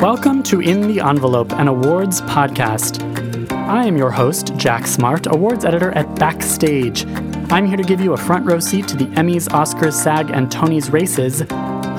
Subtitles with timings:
[0.00, 3.02] Welcome to In the Envelope, an awards podcast.
[3.50, 7.06] I am your host, Jack Smart, awards editor at Backstage.
[7.50, 10.52] I'm here to give you a front row seat to the Emmys, Oscars, SAG, and
[10.52, 11.44] Tony's races.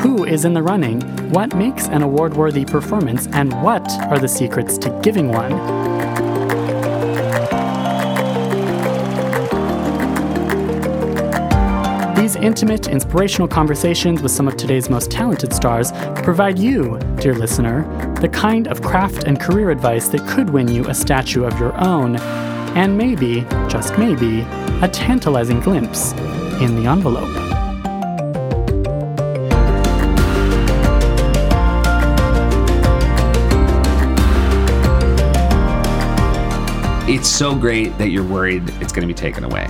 [0.02, 1.02] Who is in the running?
[1.32, 3.28] What makes an award worthy performance?
[3.34, 5.87] And what are the secrets to giving one?
[12.28, 17.86] These intimate, inspirational conversations with some of today's most talented stars provide you, dear listener,
[18.20, 21.74] the kind of craft and career advice that could win you a statue of your
[21.82, 22.18] own,
[22.76, 24.42] and maybe, just maybe,
[24.82, 26.12] a tantalizing glimpse
[26.60, 27.30] in the envelope.
[37.08, 39.68] It's so great that you're worried it's going to be taken away.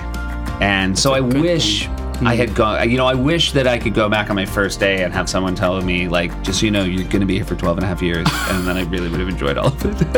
[0.59, 1.87] And so I wish
[2.21, 2.39] I hmm.
[2.39, 5.03] had gone, you know, I wish that I could go back on my first day
[5.03, 7.45] and have someone tell me, like, just so you know, you're going to be here
[7.45, 8.27] for 12 and a half years.
[8.49, 10.17] and then I really would have enjoyed all of it.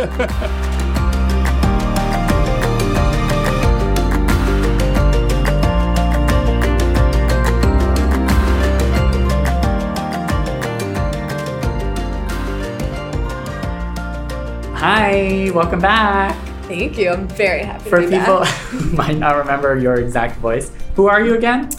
[14.78, 16.34] Hi, welcome back.
[16.64, 17.10] Thank you.
[17.10, 18.48] I'm very happy For to be people back.
[18.70, 21.70] who might not remember your exact voice, who are you again?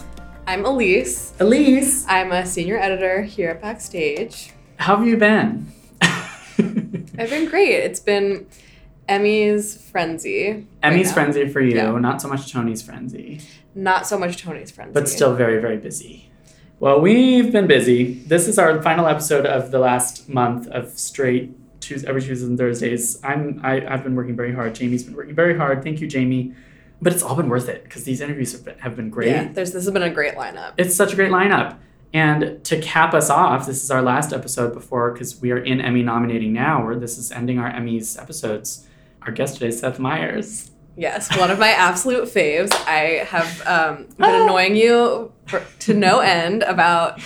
[0.50, 1.32] I'm Elise.
[1.38, 2.04] Elise.
[2.08, 4.50] I'm a senior editor here at Backstage.
[4.78, 5.70] How have you been?
[6.02, 7.70] I've been great.
[7.70, 8.48] It's been
[9.08, 10.66] Emmy's frenzy.
[10.82, 11.14] Emmy's now.
[11.14, 11.92] frenzy for you, Yeah.
[11.92, 13.40] not so much Tony's frenzy,
[13.76, 14.92] Not so much Tony's frenzy.
[14.92, 16.32] but still very, very busy.
[16.80, 18.14] Well, we've been busy.
[18.26, 22.58] This is our final episode of the last month of straight Tues every Tuesdays and
[22.58, 23.20] Thursdays.
[23.22, 24.74] I'm I, I've been working very hard.
[24.74, 25.84] Jamie's been working very hard.
[25.84, 26.54] Thank you, Jamie.
[27.02, 29.30] But it's all been worth it because these interviews have been, have been great.
[29.30, 30.74] Yeah, there's this has been a great lineup.
[30.76, 31.78] It's such a great lineup.
[32.12, 35.80] And to cap us off, this is our last episode before, because we are in
[35.80, 38.86] Emmy nominating now, where this is ending our Emmys episodes.
[39.22, 40.72] Our guest today is Seth Meyers.
[40.97, 42.72] Yes, one of my absolute faves.
[42.86, 47.20] I have um, been annoying you for, to no end about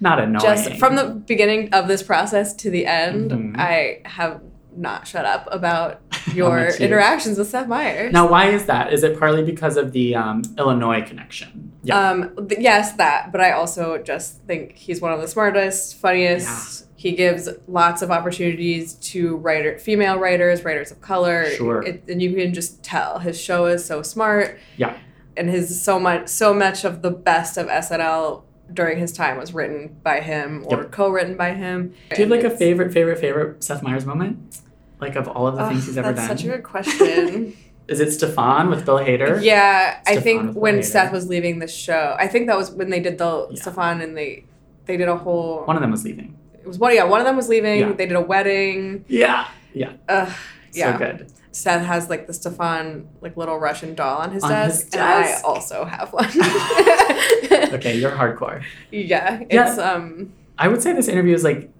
[0.00, 0.42] Not annoying.
[0.42, 3.30] just from the beginning of this process to the end.
[3.30, 3.58] Mhm.
[3.58, 4.40] I have
[4.74, 6.00] not shut up about
[6.34, 8.12] your interactions with Seth Meyers.
[8.12, 8.92] Now, why is that?
[8.92, 11.72] Is it partly because of the um, Illinois connection?
[11.82, 12.10] Yeah.
[12.10, 13.32] Um, th- yes, that.
[13.32, 16.80] But I also just think he's one of the smartest, funniest.
[16.82, 16.86] Yeah.
[16.96, 21.46] He gives lots of opportunities to writer, female writers, writers of color.
[21.50, 21.82] Sure.
[21.82, 24.58] It, and you can just tell his show is so smart.
[24.76, 24.98] Yeah.
[25.36, 28.42] And his so much, so much of the best of SNL
[28.74, 30.92] during his time was written by him or Yep.
[30.92, 31.94] co-written by him.
[32.10, 34.60] Do you have like a favorite, favorite, favorite Seth Meyers moment?
[35.00, 36.36] Like of all of the Ugh, things he's ever that's done?
[36.36, 37.56] such a good question.
[37.88, 39.42] Is it Stefan with Bill Hader?
[39.42, 40.86] yeah, I think when later.
[40.86, 43.60] Seth was leaving the show, I think that was when they did the Yeah.
[43.60, 44.44] Stefan and they
[44.86, 46.36] they did a whole One of them was leaving.
[46.54, 46.94] It was one.
[46.94, 47.80] Yeah, one of them was leaving.
[47.80, 47.92] Yeah.
[47.92, 49.04] They did a wedding.
[49.08, 49.48] Yeah.
[49.74, 49.92] Yeah.
[50.08, 50.32] Ugh,
[50.72, 50.92] yeah.
[50.92, 51.32] So good.
[51.52, 55.02] Seth has like the Stefan like little Russian doll on his On desk, his and
[55.02, 56.28] I also have one.
[57.74, 58.62] Okay, you're hardcore.
[58.90, 59.70] Yeah, Yeah.
[59.74, 60.32] um.
[60.58, 61.70] I would say this interview is like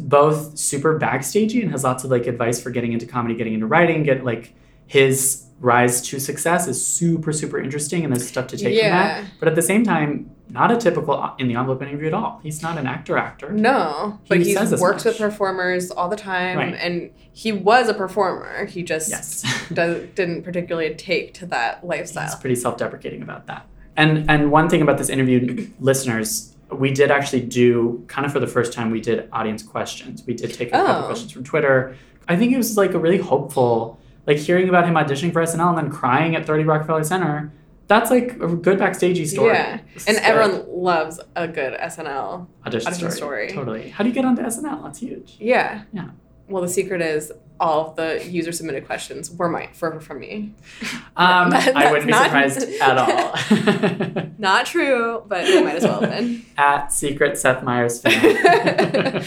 [0.00, 3.66] both super backstagey and has lots of like advice for getting into comedy, getting into
[3.66, 4.54] writing, get like
[4.86, 9.14] his rise to success is super super interesting and there's stuff to take Yeah.
[9.16, 9.32] from that.
[9.38, 12.40] But at the same time, not a typical uh, in the envelope interview at all.
[12.42, 13.50] He's not an actor actor.
[13.52, 16.74] No, but He he says as works with performers all the time, Right.
[16.74, 18.66] and he was a performer.
[18.66, 19.44] He just Yes.
[19.72, 22.36] does, didn't particularly take to that He's lifestyle.
[22.40, 23.64] pretty self-deprecating about that.
[23.96, 28.40] And and one thing about this interview, listeners, we did actually do kind of for
[28.40, 30.22] the first time we did audience questions.
[30.26, 31.06] We did take a couple Oh.
[31.06, 31.94] questions from Twitter.
[32.28, 35.70] I think it was like a really hopeful, like hearing about him auditioning for SNL
[35.70, 37.52] and then crying at 30 Rockefeller Center.
[37.88, 39.52] That's like a good backstagey story.
[39.54, 40.16] Yeah, and good.
[40.18, 42.46] everyone loves a good SNL.
[42.64, 43.48] audition, audition story.
[43.48, 43.52] story.
[43.52, 43.88] Totally.
[43.90, 44.82] How do you get onto SNL?
[44.84, 45.36] That's huge.
[45.38, 45.82] Yeah.
[45.92, 46.08] Yeah.
[46.52, 50.52] Well, the secret is all of the user submitted questions were mine for from me.
[51.16, 54.26] Um, I wouldn't be surprised at all.
[54.38, 56.44] Not true, but it might as well have been.
[56.58, 59.24] at Secret Seth Meyers fan.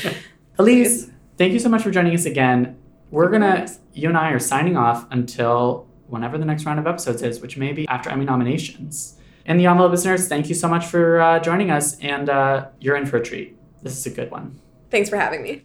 [0.59, 2.77] Elise, thank you so much for joining us again.
[3.09, 7.23] We're gonna, you and I are signing off until whenever the next round of episodes
[7.23, 9.17] is, which may be after Emmy nominations.
[9.47, 12.95] And the envelope listeners, thank you so much for uh, joining us, and uh, you're
[12.95, 13.57] in for a treat.
[13.83, 14.59] This is a good one.
[14.91, 15.63] Thanks for having me.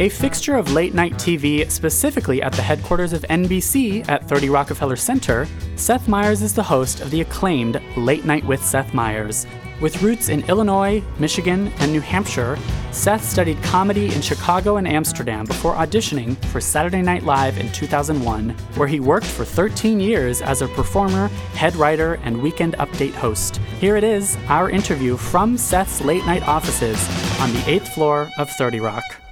[0.00, 4.96] A fixture of late night TV, specifically at the headquarters of NBC at 30 Rockefeller
[4.96, 5.46] Center,
[5.76, 9.46] Seth Meyers is the host of the acclaimed Late Night with Seth Meyers,
[9.80, 12.58] With roots in Illinois, Michigan, and New Hampshire,
[12.90, 18.50] Seth studied comedy in Chicago and Amsterdam before auditioning for Saturday Night Live in 2001,
[18.74, 23.58] where he worked for 13 years as a performer, head writer, and weekend update host.
[23.78, 26.98] Here it is, our interview from Seth's late night offices
[27.40, 29.23] on the eighth floor of 30 Rock.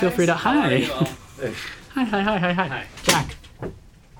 [0.00, 0.80] Feel free to hi.
[1.92, 2.66] Hi, hi, hi, hi, hi.
[2.68, 2.84] Hi.
[3.02, 3.36] Jack.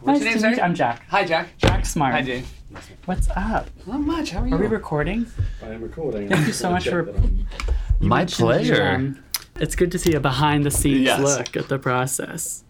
[0.00, 0.50] What's nice your name, to sorry?
[0.53, 0.62] meet you.
[0.65, 1.03] I'm Jack.
[1.09, 1.49] Hi, Jack.
[1.59, 2.15] Jack Smart.
[2.15, 2.44] Hi, Jane.
[3.05, 3.69] What's up?
[3.87, 4.31] Not much.
[4.31, 4.55] How are you?
[4.55, 5.27] Are we recording?
[5.62, 6.29] I am recording.
[6.29, 7.15] Thank you so much for-
[8.00, 8.82] My pleasure.
[8.82, 9.23] um,
[9.61, 11.21] it's good to see a behind the scenes Yes.
[11.21, 12.65] look at the process.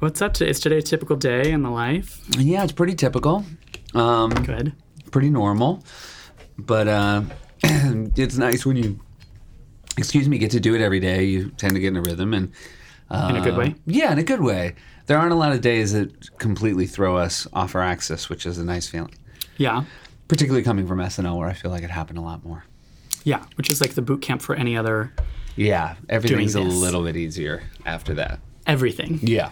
[0.00, 0.50] What's up today?
[0.50, 2.20] Is today a typical day in the life?
[2.38, 3.44] Yeah, it's pretty typical.
[3.94, 4.72] Um, Good.
[5.10, 5.82] pretty normal.
[6.58, 7.22] But uh,
[7.64, 9.00] it's nice when you,
[10.00, 11.24] excuse me, get to do it every day.
[11.24, 12.52] You tend to get in a rhythm and.
[13.10, 13.74] Uh, In a good way?
[13.86, 14.74] Yeah, in a good way.
[15.06, 18.56] There aren't a lot of days that completely throw us off our axis, which is
[18.58, 19.14] a nice feeling.
[19.56, 19.82] Yeah.
[20.28, 22.64] Particularly coming from SNL, where I feel like it happened a lot more.
[23.24, 23.44] Yeah.
[23.56, 25.12] Which is like the boot camp for any other
[25.56, 28.38] Yeah, everything's a little bit easier after that.
[28.68, 29.18] everything.
[29.22, 29.50] Yeah.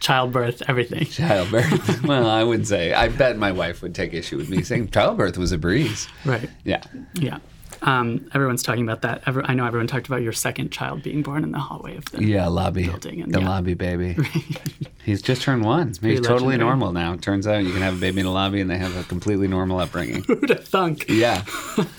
[0.00, 1.04] Childbirth, everything.
[1.10, 2.04] Childbirth.
[2.04, 5.36] well, I would say, I bet my wife would take issue with me saying childbirth
[5.38, 6.06] was a breeze.
[6.26, 6.48] Right.
[6.64, 6.82] Yeah.
[7.14, 7.38] Yeah.
[7.82, 9.22] Um, everyone's talking about that.
[9.26, 12.04] Every, I know everyone talked about your second child being born in the hallway of
[12.06, 12.24] the.
[12.24, 12.86] Yeah, lobby.
[12.86, 13.48] Building and- the yeah.
[13.48, 14.16] lobby baby.
[15.04, 15.88] He's just turned one.
[15.88, 16.68] He's Pretty totally legendary.
[16.68, 17.16] normal now.
[17.16, 19.48] Turns out you can have a baby in a lobby and they have a completely
[19.48, 20.22] normal upbringing.
[20.26, 21.06] Who'd have thunk?
[21.08, 21.44] yeah.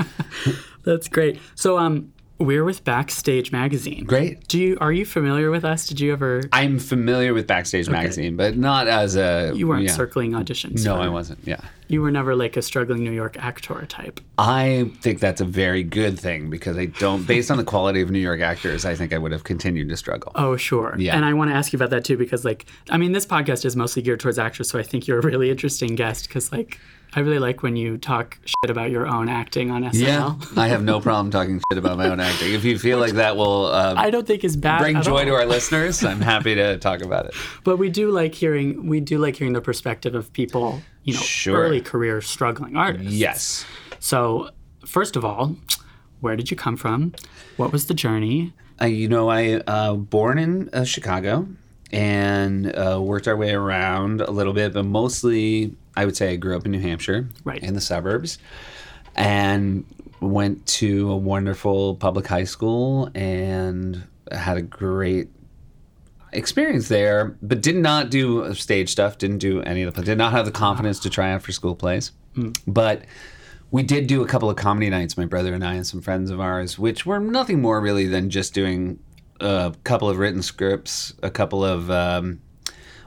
[0.84, 1.40] That's great.
[1.56, 4.06] So, um, we're with Backstage Magazine.
[4.06, 4.48] Great.
[4.48, 5.88] Do you are you familiar with us?
[5.88, 6.44] Did you ever?
[6.54, 9.52] I'm familiar with Backstage Magazine, but not as a.
[9.56, 9.92] You weren't yeah.
[9.92, 10.86] circling auditions.
[10.86, 11.40] No, for- I wasn't.
[11.46, 11.60] Yeah.
[11.90, 14.20] You were never like a struggling New York actor type.
[14.38, 18.12] I think that's a very good thing because I don't, based on the quality of
[18.12, 20.32] New York actors, I think I would have continued to struggle.
[20.36, 20.96] Oh, sure.
[21.00, 21.16] Yeah.
[21.16, 23.66] And I want to ask you about that too, because like, I mean, this podcast
[23.66, 26.28] is mostly geared towards actors, so I think you're a really interesting guest.
[26.28, 26.80] Because like,
[27.16, 29.94] I really like when you talk shit about your own acting on SNL.
[29.94, 32.54] Yeah, I have no problem talking shit about my own acting.
[32.54, 34.80] If you feel like that will uh, I don't think is bad.
[34.80, 35.26] bring joy all.
[35.26, 37.34] to our listeners, I'm happy to talk about it.
[37.64, 41.20] But we do like hearing we do like hearing the perspective of people, you know,
[41.20, 41.58] Sure.
[41.64, 43.12] early career struggling artists.
[43.14, 43.66] Yes.
[44.00, 44.50] So,
[44.86, 45.56] first of all,
[46.22, 47.14] where did you come from?
[47.58, 48.54] What was the journey?
[48.82, 51.48] Uh, you know, I uh, born in uh, Chicago
[51.92, 56.36] and uh, worked our way around a little bit, but mostly I would say I
[56.38, 57.62] grew up in New Hampshire, Right.
[57.62, 58.38] in the suburbs,
[59.16, 59.84] and
[60.22, 65.28] went to a wonderful public high school and had a great
[66.32, 69.18] experience there, but did not do stage stuff.
[69.18, 70.02] Didn't do any of the.
[70.04, 72.12] Did not have the confidence to try out for school plays,
[72.66, 73.04] but.
[73.72, 76.32] We did do a couple of comedy nights, my brother and I, and some friends
[76.32, 78.98] of ours, which were nothing more really than just doing
[79.40, 82.42] a couple of written scripts, a couple of um,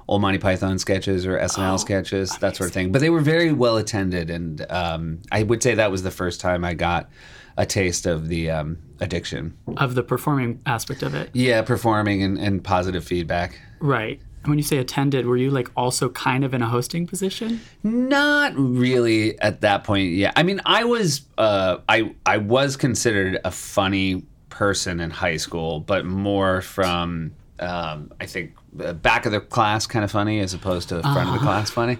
[0.08, 2.92] old Monty Python sketches or SNL sketches, that sort of thing.
[2.92, 6.40] But they were very well attended, and um, I would say that was the first
[6.40, 7.10] time I got
[7.56, 9.56] a taste of the um, addiction.
[9.76, 11.30] Of the performing aspect of it.
[11.32, 13.60] Yeah, performing and, and positive feedback.
[13.80, 14.20] Right.
[14.42, 17.60] And when you say attended, were you like also kind of in a hosting position?
[17.82, 20.14] Not really at that point.
[20.14, 25.36] Yeah, I mean, I was uh, I I was considered a funny person in high
[25.36, 27.32] school, but more from
[27.62, 31.28] um, I think uh, back of the class kind of funny as opposed to front
[31.28, 31.98] of the class funny.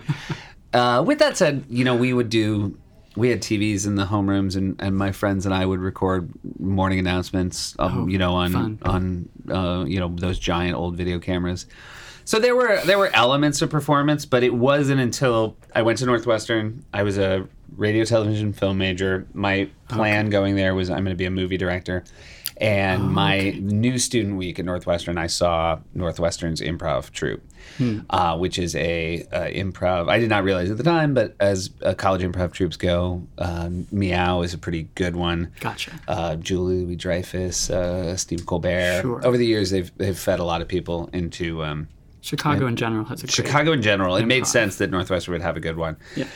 [0.72, 2.78] Uh, with that said, you know, we would do.
[3.14, 6.98] We had TVs in the homerooms, and, and my friends and I would record morning
[6.98, 7.76] announcements.
[7.78, 8.78] Um, you know, on fun.
[8.82, 11.66] on uh, you know those giant old video cameras.
[12.24, 16.06] So there were there were elements of performance, but it wasn't until I went to
[16.06, 16.84] Northwestern.
[16.94, 17.46] I was a
[17.76, 19.26] radio, television, film major.
[19.34, 22.04] My plan going there was I'm going to be a movie director.
[22.58, 27.42] And my new student week at Northwestern, I saw Northwestern's improv troupe,
[28.10, 30.08] uh, which is a uh, improv.
[30.08, 33.70] I did not realize at the time, but as uh, college improv troupes go, uh,
[33.90, 35.92] Mee-Ow is a pretty good one Gotcha.
[36.08, 39.02] uh, Julia Louis-Dreyfus, uh, Steve Colbert.
[39.02, 39.26] Sure.
[39.26, 41.88] Over the years, they've they've fed a lot of people into um,
[42.20, 44.16] Chicago in general has a Chicago in general.
[44.16, 45.96] It made sense that Northwestern would have a good one.
[46.14, 46.26] Yeah.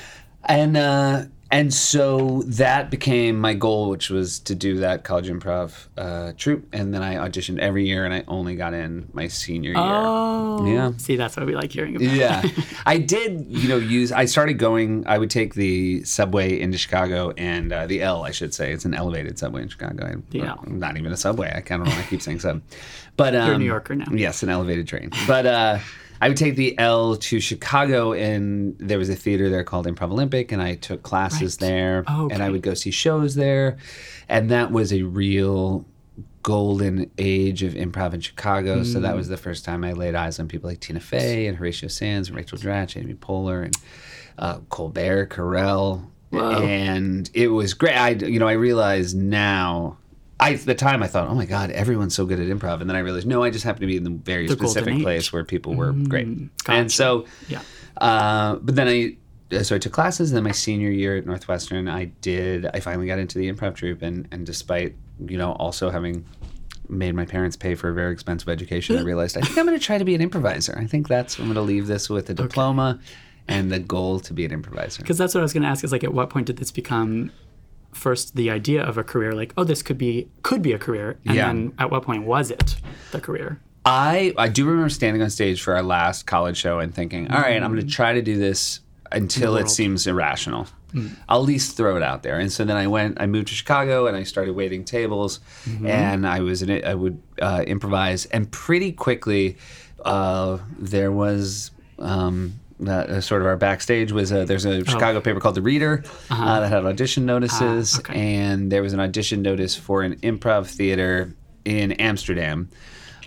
[0.45, 5.87] And uh, and so that became my goal, which was to do that college improv
[5.97, 6.67] uh, troupe.
[6.73, 9.79] And then I auditioned every year, and I only got in my senior year.
[9.79, 10.67] Oh.
[10.67, 10.93] Yeah.
[10.97, 12.09] See, that's what we like hearing about.
[12.09, 12.43] Yeah,
[12.87, 13.47] I did.
[13.49, 14.11] You know, use.
[14.12, 15.07] I started going.
[15.07, 18.73] I would take the subway into Chicago and uh, the L, I should say.
[18.73, 20.07] It's an elevated subway in Chicago.
[20.07, 20.65] I, The L.
[20.67, 21.53] Not even a subway.
[21.55, 22.62] I kind of I keep saying sub.
[23.17, 24.07] But um, a New Yorker now.
[24.12, 25.11] Yes, an elevated train.
[25.26, 25.79] But uh,
[26.21, 30.11] I would take the L to Chicago, and there was a theater there called Improv
[30.11, 31.69] Olympic, and I took classes Right.
[31.69, 33.77] there, Oh, and I would go see shows there,
[34.29, 35.85] and that was a real
[36.43, 38.85] golden age of improv in Chicago.
[38.85, 41.57] So that was the first time I laid eyes on people like Tina Fey and
[41.57, 43.77] Horatio Sanz and Rachel Dratch, Amy Poehler, and
[44.39, 47.97] uh, Colbert, Carell, and it was great.
[47.97, 49.99] I, you know, I realize now.
[50.38, 52.90] I, at the time, I thought, "Oh my God, everyone's so good at improv," and
[52.90, 55.33] then I realized, no, I just happened to be in the very The specific place
[55.33, 56.26] where people were great.
[56.64, 56.78] gotcha.
[56.78, 57.62] And so, Yeah.
[57.99, 59.16] uh, but then I,
[59.62, 60.31] so I took classes.
[60.31, 62.66] And then my senior year at Northwestern, I did.
[62.75, 64.95] I finally got into the improv troupe, and and despite
[65.26, 66.25] you know also having
[66.88, 69.78] made my parents pay for a very expensive education, I realized I think I'm going
[69.78, 70.78] to try to be an improviser.
[70.78, 73.00] I think that's I'm going to leave this with a diploma
[73.49, 75.00] and the goal to be an improviser.
[75.02, 76.71] Because that's what I was going to ask is like, at what point did this
[76.73, 77.31] become
[77.97, 79.33] first the idea of a career?
[79.33, 81.47] Like, oh, this could be could be a career, and Yeah.
[81.49, 82.76] then at what point was it
[83.12, 83.61] the career?
[83.85, 87.41] I I do remember standing on stage for our last college show and thinking, all
[87.41, 88.81] right, I'm going to try to do this
[89.12, 90.67] until it seems irrational.
[91.29, 92.38] I'll at least throw it out there.
[92.38, 95.41] And so then I went, I moved to Chicago and I started waiting tables,
[95.85, 96.85] and I was in it.
[96.85, 99.57] I would uh, improvise, and pretty quickly,
[100.05, 101.71] uh, there was.
[101.99, 106.04] Um, uh, sort of our backstage was a, there's a Chicago paper called The Reader
[106.30, 108.14] uh, that had audition notices, okay.
[108.42, 112.68] and there was an audition notice for an improv theater in Amsterdam,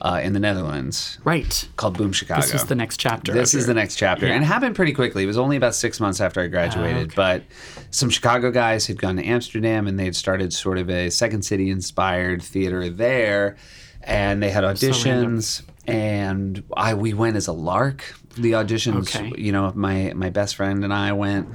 [0.02, 1.68] uh, in the Netherlands, Right.
[1.76, 2.42] called Boom Chicago.
[2.42, 3.34] This is the next chapter.
[3.34, 4.36] This is the next chapter, Yeah.
[4.36, 5.24] and it happened pretty quickly.
[5.24, 7.16] It was only about six months after I graduated, okay.
[7.16, 7.44] but
[7.92, 11.42] some Chicago guys had gone to Amsterdam and they had started sort of a Second
[11.44, 13.58] City inspired theater there,
[14.04, 18.04] and they had auditions, and I we went as a lark.
[18.36, 19.34] The auditions, Okay.
[19.42, 21.50] you know, my my best friend and I went.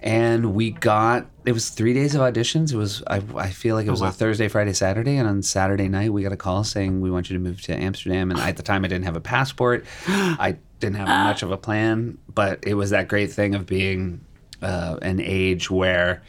[0.00, 2.72] And we got it was three days of auditions.
[2.72, 4.10] It was I, I feel like it was Oh, wow.
[4.10, 7.30] a Thursday, Friday, Saturday, and on Saturday night we got a call saying we want
[7.30, 8.30] you to move to Amsterdam.
[8.30, 9.84] And at the time I didn't have a passport.
[10.08, 14.20] I didn't have much of a plan, but it was that great thing of being
[14.62, 16.22] uh, an age where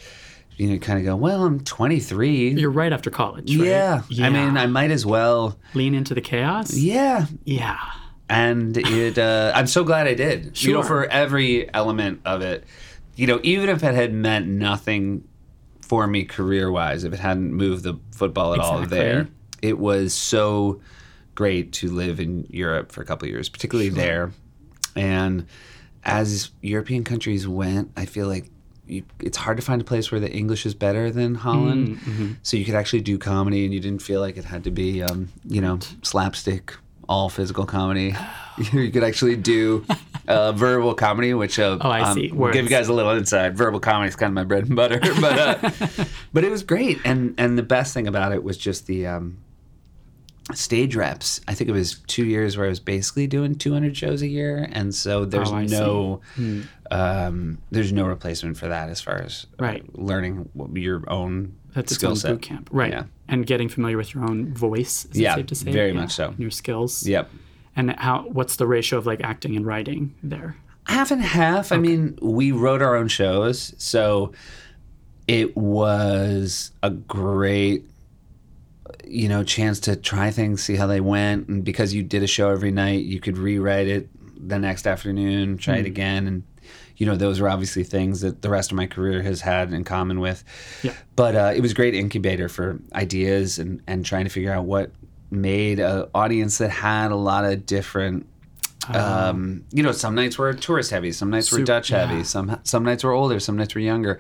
[0.60, 2.50] you know, kind of go, well, I'm 23.
[2.52, 3.56] You're right after college.
[3.56, 3.66] Right?
[3.68, 4.02] yeah.
[4.22, 5.58] I mean, I might as well.
[5.74, 6.74] lean into the chaos.
[6.76, 7.78] Yeah, Yeah.
[8.30, 11.06] and it uh, i'm so glad i did you know Sure.
[11.06, 12.64] for every element of it
[13.16, 15.24] you know even if it had meant nothing
[15.82, 19.28] for me career wise if it hadn't moved the football at all there
[19.64, 20.80] it was so
[21.34, 24.32] great to live in europe for a couple of years particularly there
[24.96, 25.48] and
[26.04, 28.52] as european countries went i feel like
[28.90, 31.98] you, it's hard to find a place where the English is better than Holland.
[31.98, 32.32] Mm-hmm.
[32.44, 35.02] So you could actually do comedy, and you didn't feel like it had to be,
[35.04, 36.74] um, you know, slapstick,
[37.08, 38.16] all physical comedy.
[38.74, 39.86] you could actually do
[40.28, 42.32] uh, verbal comedy, which uh, Oh, I um, see.
[42.32, 43.54] will give you guys a little insight.
[43.54, 45.70] Verbal comedy is kind of my bread and butter, but uh,
[46.34, 49.08] but it was great, and and the best thing about it was just the.
[49.08, 49.38] Um,
[50.54, 51.42] stage reps.
[51.48, 54.68] I think it was two years where I was basically doing 200 shows a year,
[54.72, 56.22] and so there's Oh, no
[56.92, 59.84] um, there's no replacement for that as far as Right.
[59.98, 62.32] learning your own That's its skill own set.
[62.32, 62.70] boot camp.
[62.72, 62.92] Right.
[62.92, 63.04] Yeah.
[63.28, 65.06] And getting familiar with your own voice.
[65.12, 65.72] Is Yeah, it safe to say?
[65.72, 66.34] very much so.
[66.40, 67.06] Your skills.
[67.06, 67.30] Yep.
[67.76, 68.24] And how?
[68.28, 70.56] What's the ratio of like acting and writing there?
[70.86, 71.72] half and half.
[71.72, 74.32] I mean, we wrote our own shows, so
[75.28, 77.86] it was a great,
[79.06, 82.28] you know, chance to try things, see how they went, and because you did a
[82.28, 84.10] show every night, you could rewrite it
[84.48, 85.80] the next afternoon, try Hmm.
[85.82, 86.44] it again, and
[86.98, 89.86] you know, those are obviously things that the rest of my career has had in
[89.86, 90.44] common with.
[90.84, 90.92] Yeah.
[91.16, 94.92] But uh, it was great incubator for ideas and and trying to figure out what
[95.32, 98.26] made an audience that had a lot of different
[98.88, 102.24] um, you know, some nights were tourist heavy, some nights were Dutch heavy, yeah.
[102.24, 104.20] some some nights were older, some nights were younger,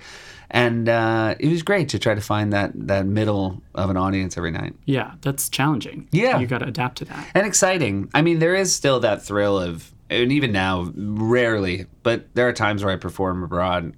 [0.52, 4.38] and uh, it was great to try to find that that middle of an audience
[4.38, 6.08] every night, Yeah, that's challenging.
[6.12, 6.40] Yeah.
[6.40, 7.28] You got to adapt to that.
[7.34, 8.10] and exciting.
[8.14, 12.54] I mean, there is still that thrill of, and even now, rarely, but there are
[12.54, 13.94] times where I perform abroad.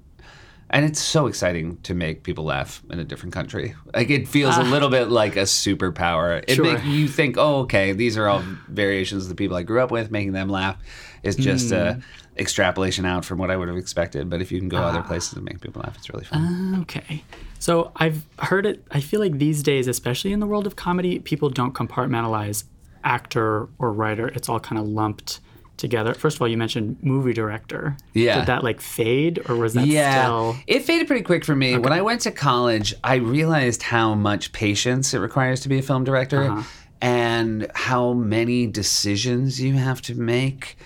[0.73, 3.75] And it's so exciting to make people laugh in a different country.
[3.93, 4.63] Like it feels a ah.
[4.63, 6.43] little bit like a superpower.
[6.47, 6.63] It Sure.
[6.63, 9.91] makes you think, oh, okay, these are all variations of the people I grew up
[9.91, 10.11] with.
[10.11, 10.77] Making them laugh
[11.23, 11.99] is just a
[12.37, 14.29] extrapolation out from what I would have expected.
[14.29, 15.07] But if you can go other ah.
[15.07, 16.79] places and make people laugh, it's really fun.
[16.83, 17.23] Okay.
[17.59, 18.83] So I've heard it.
[18.91, 22.63] I feel like these days, especially in the world of comedy, people don't compartmentalize
[23.03, 24.29] actor or writer.
[24.29, 25.41] It's all kind of lumped
[25.81, 26.13] together.
[26.13, 27.97] First of all, you mentioned movie director.
[28.13, 28.37] Yeah.
[28.39, 30.55] Did that like fade, or was that yeah, still?
[30.67, 31.77] it faded pretty quick for me.
[31.77, 35.81] When I went to college, I realized how much patience it requires to be a
[35.81, 36.43] film director.
[36.43, 36.63] Uh-huh.
[37.03, 40.77] And how many decisions you have to make.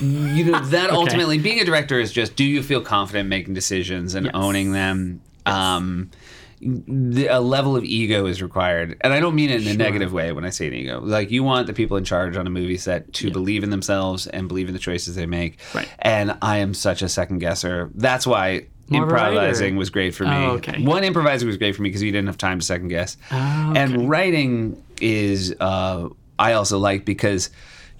[0.00, 4.16] You know, that ultimately, being a director is just do you feel confident making decisions
[4.16, 4.34] and Yes.
[4.34, 5.20] owning them?
[5.46, 6.10] Um,
[6.60, 8.96] the, a level of ego is required.
[9.00, 11.00] And I don't mean it in a negative way when I say an ego.
[11.00, 14.26] Like, you want the people in charge on a movie set to believe in themselves
[14.26, 15.58] and believe in the choices they make.
[15.74, 15.88] Right.
[16.00, 17.90] And I am such a second guesser.
[17.94, 19.26] That's why More writer.
[19.28, 20.30] improvising was great for me.
[20.34, 20.82] Oh, okay.
[20.82, 23.16] One improvising was great for me because you didn't have time to second guess.
[23.32, 27.48] Oh, And writing, is uh, I also like because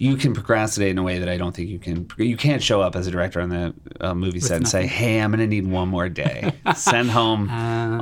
[0.02, 2.09] you can procrastinate in a way that I don't think you can.
[2.16, 5.21] You can't show up as a director on the uh, movie set and say, "Hey,
[5.21, 6.52] I'm going to need one more day.
[6.75, 7.50] Send home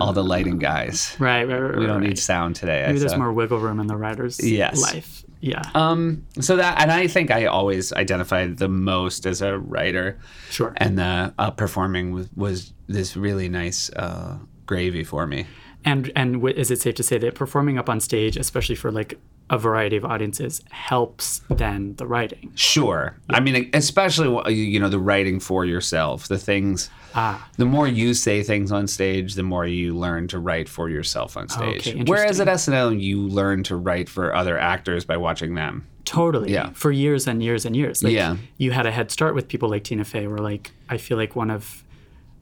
[0.00, 1.17] all the lighting guys.
[1.19, 1.76] Right, right, right.
[1.76, 2.09] We don't right.
[2.11, 4.81] need sound today." Maybe there's So- more wiggle room in the writer's Yes.
[4.81, 5.25] life.
[5.40, 10.19] Yeah, Um, so that, and I think I always identified the most as a writer,
[10.50, 10.73] sure.
[10.78, 15.47] and the uh, performing was, was this really nice uh, gravy for me.
[15.85, 18.90] And and w- is it safe to say that performing up on stage, especially for
[18.90, 19.17] like
[19.50, 22.52] a variety of audiences, helps then the writing?
[22.55, 23.17] Sure.
[23.31, 26.90] I mean, especially you know the writing for yourself, the things.
[27.14, 27.49] Ah.
[27.57, 31.37] The more you say things on stage, the more you learn to write for yourself
[31.37, 31.88] on stage.
[31.88, 35.87] Okay, Whereas at SNL, you learn to write for other actors by watching them.
[36.05, 36.52] Totally.
[36.52, 36.71] Yeah.
[36.73, 38.02] For years and years and years.
[38.02, 38.37] Like, Yeah.
[38.57, 41.35] You had a head start with people like Tina Fey, where like I feel like
[41.35, 41.85] one of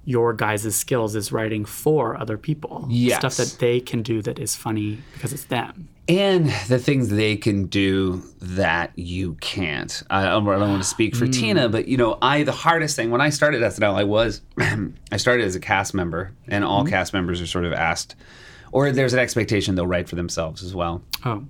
[0.05, 2.87] your guys' skills is writing for other people.
[2.89, 3.19] Yes.
[3.19, 5.89] Stuff that they can do that is funny because it's them.
[6.09, 10.03] And the things they can do that you can't.
[10.09, 11.33] I, I don't want to speak for hmm.
[11.33, 14.41] Tina, but you know, I the hardest thing when I started SNL, I was
[15.13, 16.91] I started as a cast member, and all hmm.
[16.91, 18.15] cast members are sort of asked,
[18.73, 21.03] or there's an expectation they'll write for themselves as well.
[21.25, 21.45] Oh.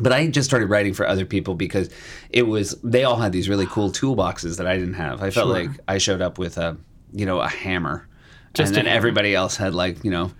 [0.00, 1.90] But I just started writing for other people because
[2.30, 5.22] it was they all had these really cool toolboxes that I didn't have.
[5.22, 5.66] I felt Sure.
[5.66, 6.76] like I showed up with a
[7.12, 8.06] you know a hammer,
[8.52, 10.30] Just and then everybody else had like you know.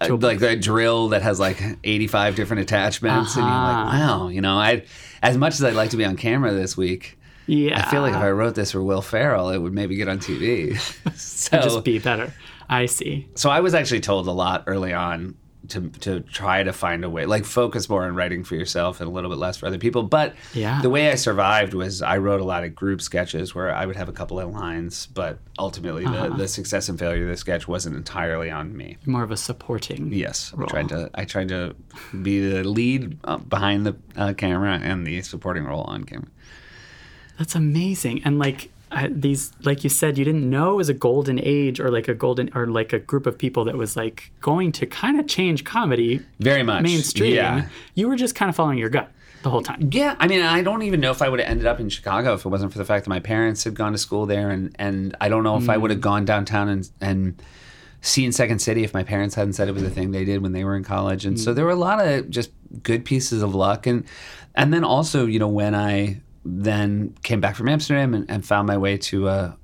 [0.00, 3.98] A- like a drill that has like 85 different attachments and you're like Uh-huh.
[3.98, 4.84] wow you know i
[5.22, 7.78] as much as i'd like to be on camera this week Yeah.
[7.86, 10.18] i feel like if i wrote this for will ferrell it would maybe get on
[10.18, 10.76] tv
[11.16, 12.32] so just be better.
[12.68, 13.28] I see.
[13.36, 15.36] so I was actually told a lot early on
[15.68, 19.08] to to try to find a way, like focus more on writing for yourself and
[19.08, 20.02] a little bit less for other people.
[20.02, 20.80] But Yeah.
[20.82, 23.96] the way I survived was I wrote a lot of group sketches where I would
[23.96, 26.28] have a couple of lines, but ultimately Uh-huh.
[26.28, 28.96] the, the success and failure of the sketch wasn't entirely on me.
[29.06, 30.12] More of a supporting.
[30.12, 31.74] Yes, I tried to I tried to
[32.22, 36.28] be the lead uh, behind the uh, camera and the supporting role on camera.
[37.38, 38.22] That's amazing.
[38.24, 41.80] And like I, these, like you said, you didn't know it was a golden age
[41.80, 44.86] or like a golden or like a group of people that was like going to
[44.86, 47.34] kind of change comedy Very much mainstream.
[47.34, 47.68] Yeah.
[47.94, 49.10] You were just kind of following your gut
[49.42, 49.90] the whole time.
[49.92, 52.32] Yeah, I mean, I don't even know if I would have ended up in Chicago
[52.32, 54.74] if it wasn't for the fact that my parents had gone to school there, and
[54.78, 55.82] and I don't know if I mm.
[55.82, 57.42] would have gone downtown and and
[58.00, 60.52] seen Second City if my parents hadn't said it was a thing they did when
[60.52, 61.54] they were in college, and so mm.
[61.54, 62.50] there were a lot of just
[62.82, 64.04] good pieces of luck, and
[64.54, 68.66] and then also you know when I then came back from Amsterdam and, and found
[68.66, 69.56] my way to a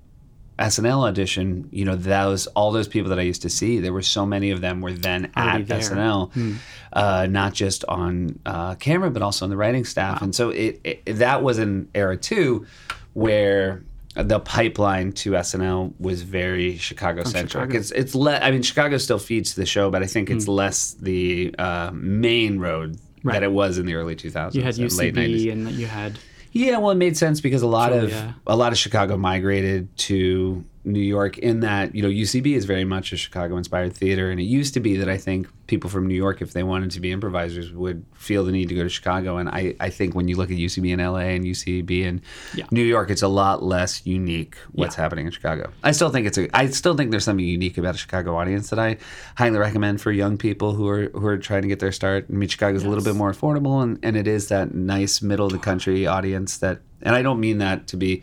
[0.59, 4.03] SNL audition, you know, those all those people that I used to see, there were
[4.03, 5.79] so many of them were then Already at there.
[5.79, 6.57] SNL,
[6.93, 10.81] uh, not just on uh, camera but also on the writing staff, and so it,
[10.85, 12.67] it that was an era too,
[13.15, 13.83] where
[14.15, 17.73] the pipeline to SNL was very Chicago centric.
[17.75, 20.93] It's it's le- I mean Chicago still feeds the show, but I think it's less
[20.93, 23.35] the uh, main road Right.
[23.35, 25.45] that it was in the early 2000s, You had and late 90s.
[25.47, 26.19] UCB and you had
[26.53, 28.37] Yeah, well, it made sense because a lot of Julia.
[28.47, 31.39] a lot of Chicago migrated to New York.
[31.39, 34.81] In that, you know, UCB is very much a Chicago-inspired theater, and it used to
[34.81, 38.05] be that I think people from New York, if they wanted to be improvisers, would
[38.15, 39.37] feel the need to go to Chicago.
[39.37, 42.21] And I, I think when you look at UCB in LA and UCB in
[42.55, 42.67] Yeah.
[42.71, 45.03] New York, it's a lot less unique what's Yeah.
[45.03, 45.71] happening in Chicago.
[45.85, 46.49] I still think it's a.
[46.57, 48.97] I still think there's something unique about a Chicago audience that I
[49.37, 52.27] highly recommend for young people who are who are trying to get their start.
[52.29, 55.47] I mean, Chicago's a little bit more affordable, and, and it is that nice middle
[55.47, 56.81] of the country audience that.
[57.05, 58.23] And I don't mean that to be,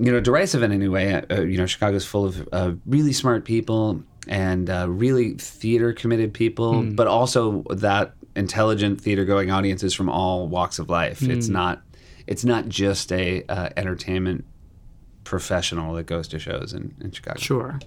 [0.00, 1.14] you know, derisive in any way.
[1.14, 6.32] Uh, you know, Chicago's full of uh, really smart people and uh, really theater committed
[6.34, 11.22] people, but also that intelligent theater going audiences from all walks of life.
[11.22, 11.82] It's not.
[12.26, 14.44] It's not just a uh, entertainment
[15.24, 17.40] professional that goes to shows in, in Chicago.
[17.40, 17.78] Sure.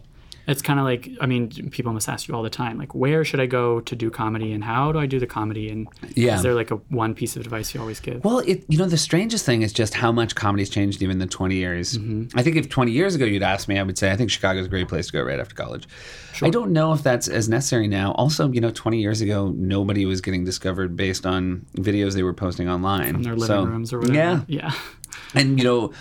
[0.47, 3.23] It's kind of like, I mean, people must ask you all the time, like, where
[3.23, 5.69] should I go to do comedy and how do I do the comedy?
[5.69, 6.35] And Yeah.
[6.35, 8.23] is there like a one piece of advice you always give?
[8.25, 11.19] Well, it you know the strangest thing is just how much comedy's changed even in
[11.19, 11.97] the 20 years.
[11.97, 12.37] Mm-hmm.
[12.37, 14.65] I think if 20 years ago you'd asked me, I would say I think Chicago's
[14.65, 15.87] a great place to go right after college.
[16.41, 18.13] I don't know if that's as necessary now.
[18.13, 22.33] Also, you know, 20 years ago nobody was getting discovered based on videos they were
[22.33, 24.15] posting online in their living So, rooms or whatever.
[24.17, 24.73] Yeah, Yeah.
[25.35, 25.91] and you know,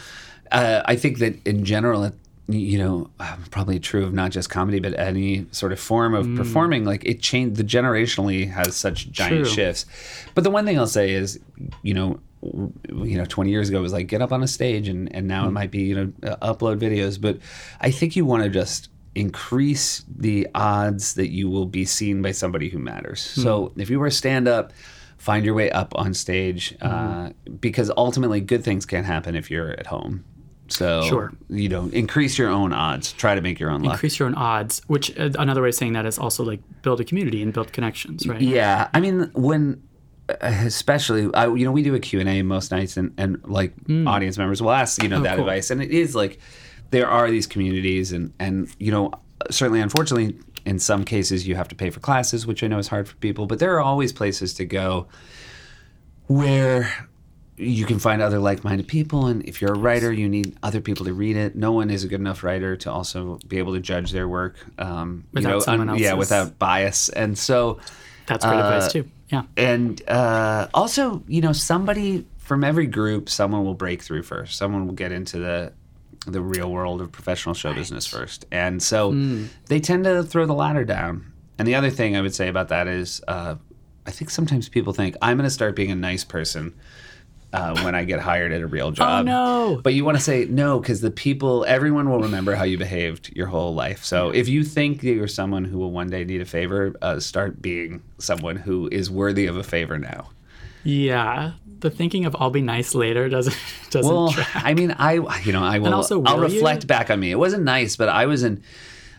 [0.51, 2.11] uh, I think that in general,
[2.53, 6.35] you know, uh, probably true of not just comedy, but any sort of form of
[6.37, 6.85] performing.
[6.85, 7.57] Like it changed.
[7.57, 9.55] The generationally has such giant True.
[9.55, 9.87] shifts.
[10.35, 11.39] But the one thing I'll say is,
[11.83, 12.21] you know.
[12.43, 15.29] You know, 20 years ago it was like get up on a stage, and, and
[15.29, 17.21] now it might be you know uh, upload videos.
[17.21, 17.37] But
[17.83, 22.33] I think you want to just increase the odds that you will be seen by
[22.33, 23.21] somebody who matters.
[23.21, 24.73] So if you were a stand up,
[25.19, 29.73] find your way up on stage uh, because ultimately good things can't happen if you're
[29.73, 30.25] at home.
[30.71, 31.33] So Sure.
[31.49, 33.13] you know, increase your own odds.
[33.13, 33.95] Try to make your own luck.
[33.95, 37.01] Increase your own odds, which uh, another way of saying that is also like build
[37.01, 38.41] a community and build connections, right?
[38.41, 39.83] Yeah, I mean, when
[40.41, 43.75] especially I, you know we do a q&a most nights and, and like
[44.07, 45.19] audience members will ask you know.
[45.19, 45.45] Oh, that cool.
[45.45, 46.39] advice and it is like
[46.91, 49.11] there are these communities and and you know
[49.51, 52.87] certainly unfortunately in some cases you have to pay for classes which i know is
[52.87, 55.09] hard for people but there are always places to go
[56.29, 57.09] where
[57.61, 61.05] you can find other like-minded people and if you're a writer you need other people
[61.05, 61.55] to read it.
[61.55, 64.57] No one is a good enough writer to also be able to judge their work
[64.79, 67.09] um, you Without know, someone yeah else's- without bias.
[67.11, 67.79] And so
[68.27, 69.05] That's great Uh, advice too.
[69.29, 69.43] Yeah.
[69.57, 74.57] and uh, also you know somebody from every group someone will break through first.
[74.57, 75.73] Someone will get into the
[76.27, 78.45] the real world of professional show business first.
[78.53, 79.13] And so
[79.67, 81.33] they tend to throw the ladder down.
[81.59, 83.55] And the other thing i would say about that is uh,
[84.07, 86.75] i think sometimes people think i'm going to start being a nice person
[87.53, 89.27] uh, when I get hired at a real job.
[89.27, 89.81] no.
[89.83, 93.33] But you want to say no because the people, everyone will remember how you behaved
[93.35, 94.05] your whole life.
[94.05, 97.19] So if you think that you're someone who will one day need a favor, uh,
[97.21, 100.31] start being someone who is worthy of a favor now.
[100.85, 101.53] Yeah.
[101.81, 103.57] The thinking of I'll be nice later doesn't
[103.91, 104.49] doesn't Well, track.
[104.55, 105.95] I mean, I you know I will.
[105.95, 106.57] also, will I'll will you?
[106.57, 107.31] reflect back on me.
[107.31, 108.63] It wasn't nice, but I was in.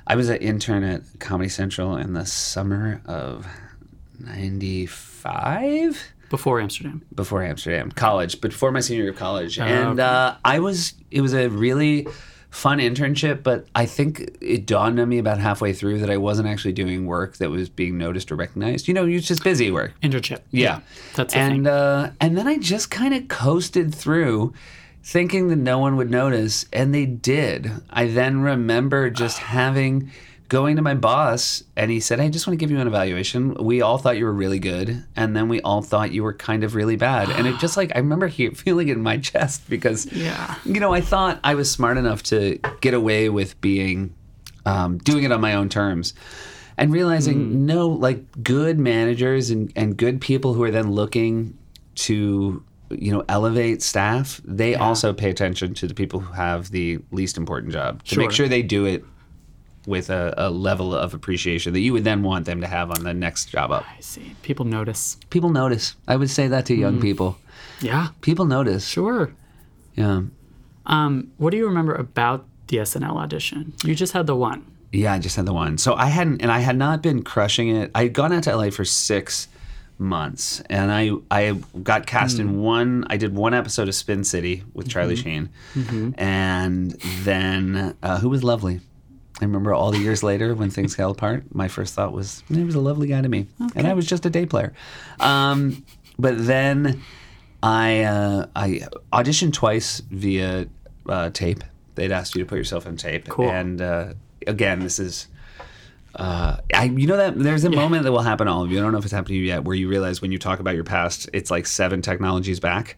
[0.08, 3.48] I was an intern at Comedy Central in the summer of
[4.20, 6.12] '95.
[6.32, 7.04] Before Amsterdam.
[7.14, 10.02] before Amsterdam, college, but before my senior year of college, Oh, and okay.
[10.02, 10.94] uh, I was.
[11.12, 12.08] It was a really
[12.50, 16.48] fun internship, but I think it dawned on me about halfway through that I wasn't
[16.50, 18.88] actually doing work that was being noticed or recognized.
[18.90, 19.94] You know, it's just busy work.
[20.02, 20.40] Internship.
[20.52, 20.80] Yeah,
[21.16, 24.54] That's the and uh, and then I just kind of coasted through,
[25.04, 27.72] thinking that no one would notice, and they did.
[27.90, 30.12] I then remember just having
[30.52, 32.86] going to my boss, and he said, "Hey, I just want to give you an
[32.88, 33.54] evaluation.
[33.54, 36.66] We all thought you were really good, and then we all thought you were kind
[36.66, 39.70] of really bad." And it just like I remember he- feeling it in my chest
[39.70, 40.56] because, Yeah.
[40.66, 44.14] you know, I thought I was smart enough to get away with being
[44.66, 46.14] um, doing it on my own terms
[46.78, 51.58] and realizing no like good managers and, and good people who are then looking
[51.96, 57.00] to you know elevate staff they also pay attention to the people who have the
[57.12, 58.46] least important job to make Sure.
[58.46, 59.06] sure they do it
[59.88, 63.04] with a, a level of appreciation that you would then want them to have on
[63.04, 64.36] the next job up I see.
[64.44, 65.18] People notice.
[65.30, 67.38] people notice i would say that to young people
[67.82, 68.10] Yeah.
[68.22, 69.34] people notice Sure.
[69.96, 70.22] yeah
[70.86, 73.74] Um, what do you remember about the SNL audition?
[73.84, 74.66] You just had the one.
[74.92, 75.78] Yeah, I just had the one.
[75.78, 77.92] So I hadn't, and I had not been crushing it.
[77.94, 79.48] I had gone out to LA for six
[80.00, 83.06] months, and I I got cast in one.
[83.14, 85.50] I did one episode of Spin City with Charlie Sheen,
[86.18, 86.92] and
[87.24, 88.80] then uh, who was lovely.
[89.42, 91.44] I remember all the years later when things fell apart.
[91.54, 94.26] My first thought was he was a lovely guy to me, and I was just
[94.26, 94.72] a day player.
[95.20, 95.84] Um,
[96.20, 97.02] but then
[97.64, 100.68] I uh, I auditioned twice via
[101.10, 101.64] uh, tape.
[101.96, 103.50] They'd asked you to put yourself on tape, Cool.
[103.50, 104.14] and uh,
[104.48, 105.28] again, this is.
[106.14, 108.78] Uh, I, you know that there's a moment that will happen to all of you.
[108.80, 110.60] I don't know if it's happened to you yet, where you realize when you talk
[110.60, 112.98] about your past, it's like seven technologies back.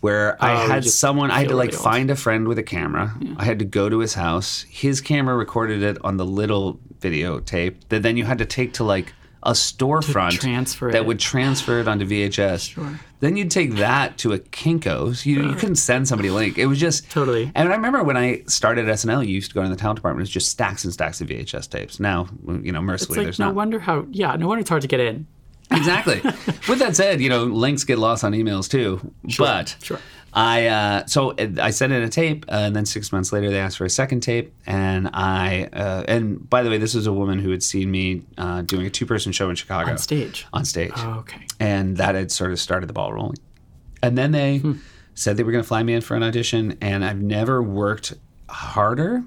[0.00, 1.82] Where Oh, I you had someone, I had to like old.
[1.82, 3.14] find a friend with a camera.
[3.36, 4.62] I had to go to his house.
[4.68, 8.84] His camera recorded it on the little videotape that then you had to take to
[8.84, 9.12] like
[9.44, 11.06] a storefront transfer that it.
[11.06, 12.98] would transfer it onto VHS.
[13.20, 15.24] Then you'd take that to a Kinko's.
[15.24, 16.58] You, you couldn't send somebody a link.
[16.58, 17.50] It was just Totally.
[17.54, 19.96] And I remember when I started at SNL, you used to go in the talent
[19.96, 20.20] department.
[20.20, 22.00] It was just stacks and stacks of VHS tapes.
[22.00, 23.54] Now, you know, It's mercifully, like there's no not.
[23.54, 24.06] wonder how.
[24.10, 25.26] Yeah, no wonder it's hard to get in.
[25.70, 26.20] exactly.
[26.68, 29.12] With that said, you know, links get lost on emails too.
[29.38, 29.98] but sure.
[30.36, 33.58] I uh, so I sent in a tape, uh, and then six months later they
[33.60, 37.12] asked for a second tape, and I uh, and by the way, this was a
[37.12, 40.44] woman who had seen me uh, doing a two-person show in Chicago On stage.
[40.52, 41.46] On stage, Oh, okay.
[41.60, 43.36] and that had sort of started the ball rolling.
[44.02, 44.72] And then they Hmm.
[45.14, 48.14] said they were going to fly me in for an audition, and I've never worked
[48.48, 49.22] harder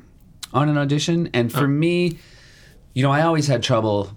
[0.54, 1.30] on an audition.
[1.34, 1.60] And Oh.
[1.60, 2.20] for me,
[2.94, 4.12] you know, I always had trouble,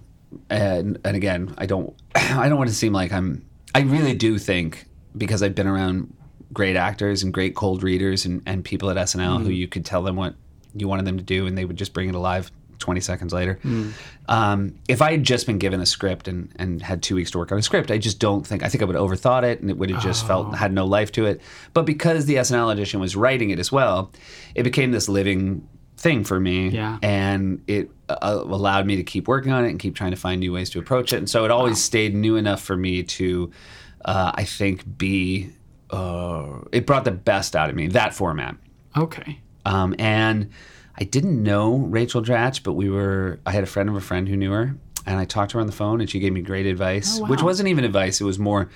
[0.51, 3.45] and and again, I don't, I don't want to seem like I'm.
[3.77, 6.13] I really do think because I've been around
[6.53, 9.45] great actors and great cold readers and, and people at SNL Hmm.
[9.45, 10.35] who you could tell them what
[10.75, 13.59] you wanted them to do, and they would just bring it alive 20 seconds later.
[13.63, 13.91] Hmm.
[14.29, 17.39] Um, if I had just been given a script and, and had two weeks to
[17.39, 19.61] work on a script, I just don't think, I think I would have overthought it
[19.61, 20.29] and it would have just Oh.
[20.29, 21.41] felt, had no life to it.
[21.75, 24.11] But because the SNL audition was writing it as well,
[24.55, 26.69] it became this living thing for me.
[26.71, 26.99] Yeah.
[27.03, 30.41] And it uh, allowed me to keep working on it and keep trying to find
[30.41, 31.17] new ways to approach it.
[31.19, 33.51] And so it always stayed new enough for me to,
[34.07, 35.51] uh, I think, be,
[35.93, 38.57] uh, it brought the best out of me, that format.
[38.97, 39.41] Okay.
[39.65, 40.51] Um, and
[40.99, 43.41] I didn't know Rachel Dratch, but we were.
[43.47, 44.75] I had a friend of a friend who knew her,
[45.07, 47.23] and I talked to her on the phone, and she gave me great advice, Oh,
[47.23, 47.29] wow.
[47.29, 48.21] which wasn't even advice.
[48.21, 48.69] It was more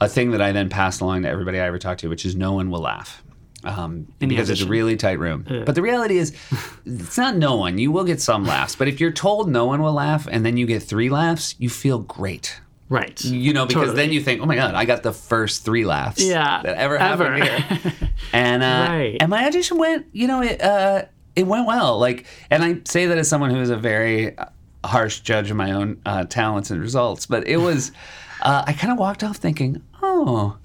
[0.00, 2.34] a thing that I then passed along to everybody I ever talked to, which is
[2.34, 3.22] no one will laugh.
[3.62, 5.44] Um, because it's a really tight room.
[5.46, 6.34] But the reality is,
[6.86, 7.76] it's not no one.
[7.76, 8.74] You will get some laughs.
[8.74, 11.68] But if you're told no one will laugh and then you get three laughs, you
[11.68, 12.58] feel great.
[12.90, 13.24] Right.
[13.24, 13.96] You know, because Totally.
[13.96, 16.98] then you think, oh my god, I got the first three laughs Yeah, that ever,
[16.98, 17.32] ever.
[17.38, 17.92] happened here.
[18.34, 19.16] And uh, Right.
[19.20, 21.04] and my audition went, you know, it uh,
[21.36, 21.98] it went well.
[21.98, 24.46] Like, and I say that as someone who is a very uh,
[24.84, 27.92] harsh judge of my own uh, talents and results, but it was,
[28.42, 30.56] uh, I kind of walked off thinking, oh,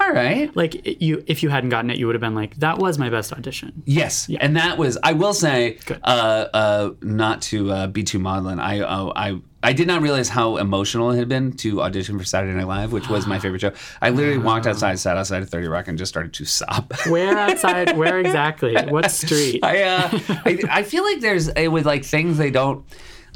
[0.00, 0.54] all right.
[0.56, 3.08] like you, if you hadn't gotten it, you would have been like, "That was my
[3.10, 4.98] best audition." Yes, and that was.
[5.02, 8.58] I will say, uh, uh, not to uh, be too maudlin.
[8.60, 12.24] I, uh, I, I did not realize how emotional it had been to audition for
[12.24, 13.72] Saturday Night Live, which was my favorite show.
[14.00, 16.92] I literally walked outside, sat outside of Thirty Rock, and just started to sob.
[17.08, 17.96] Where outside?
[17.96, 18.76] where exactly?
[18.76, 19.64] What street?
[19.64, 20.08] I, uh,
[20.44, 22.84] I, I feel like there's uh, with like things they don't.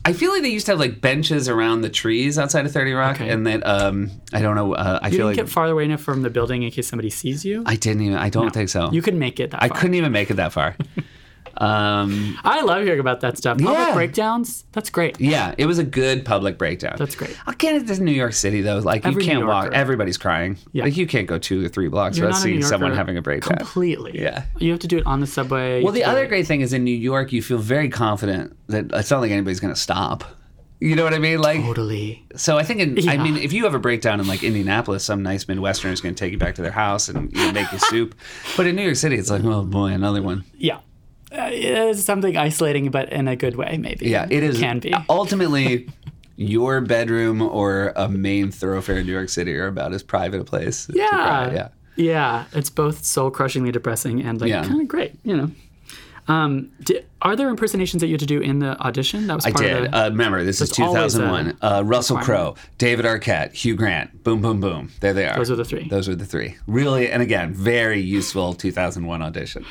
[0.04, 2.92] I feel like they used to have like benches around the trees outside of Thirty
[2.92, 3.28] Rock, Okay.
[3.30, 4.74] and that um, I don't know.
[4.74, 6.86] Uh, I you feel didn't like get farther away enough from the building in case
[6.88, 7.62] somebody sees you.
[7.66, 8.16] I didn't even.
[8.16, 8.90] I don't think so.
[8.92, 9.78] You could make it that I far.
[9.78, 10.76] couldn't even make it that far.
[11.60, 13.58] um, I love hearing about that stuff.
[13.58, 13.94] Public Yeah.
[13.94, 14.64] breakdowns.
[14.72, 15.20] That's great.
[15.20, 16.94] Yeah, it was a good public breakdown.
[16.98, 17.36] That's great.
[17.46, 18.78] Again, it's just New York City though.
[18.78, 19.72] Like Every you can't walk.
[19.72, 20.56] Everybody's crying.
[20.72, 20.84] Yeah.
[20.84, 23.16] Like you can't go two or three blocks without not a New seeing someone having
[23.16, 23.58] a breakdown.
[23.58, 24.20] Completely.
[24.20, 24.44] Yeah.
[24.58, 25.82] You have to do it on the subway.
[25.82, 27.58] Well, the You have to other it- great thing is in New York, you feel
[27.58, 30.24] very confident that it's not like anybody's going to stop.
[30.80, 31.40] You know what I mean?
[31.40, 32.24] Like, Totally.
[32.36, 35.24] so I think, in, I mean, if you have a breakdown in like Indianapolis, some
[35.24, 37.72] nice Midwesterner is going to take you back to their house and you know, make
[37.72, 38.14] you soup.
[38.56, 40.44] But in New York City, it's like, oh boy, another one.
[40.56, 40.78] Yeah.
[41.30, 44.06] Uh, it's something isolating, but in a good way, maybe.
[44.08, 44.58] Yeah, it is.
[44.58, 44.94] Can be.
[45.10, 45.88] Ultimately,
[46.36, 50.44] your bedroom or a main thoroughfare in New York City are about as private a
[50.44, 50.88] place.
[50.92, 51.52] Yeah.
[51.52, 51.68] yeah.
[51.96, 52.44] Yeah.
[52.52, 54.64] It's both soul crushingly depressing and like Yeah.
[54.64, 55.50] kind of great, you know.
[56.28, 59.26] Um, di are there impersonations that you had to do in the audition?
[59.26, 59.84] That was I part did.
[59.86, 59.98] of the.
[59.98, 61.58] Uh, remember, this is There's always a 2001.
[61.60, 62.54] Uh, Russell Crowe.
[62.76, 64.22] David Arquette, Hugh Grant.
[64.22, 64.92] Boom, boom, boom.
[65.00, 65.36] There they are.
[65.36, 65.88] Those are the three.
[65.88, 66.56] Those are the three.
[66.68, 69.64] Really, and again, very useful 2001 auditions.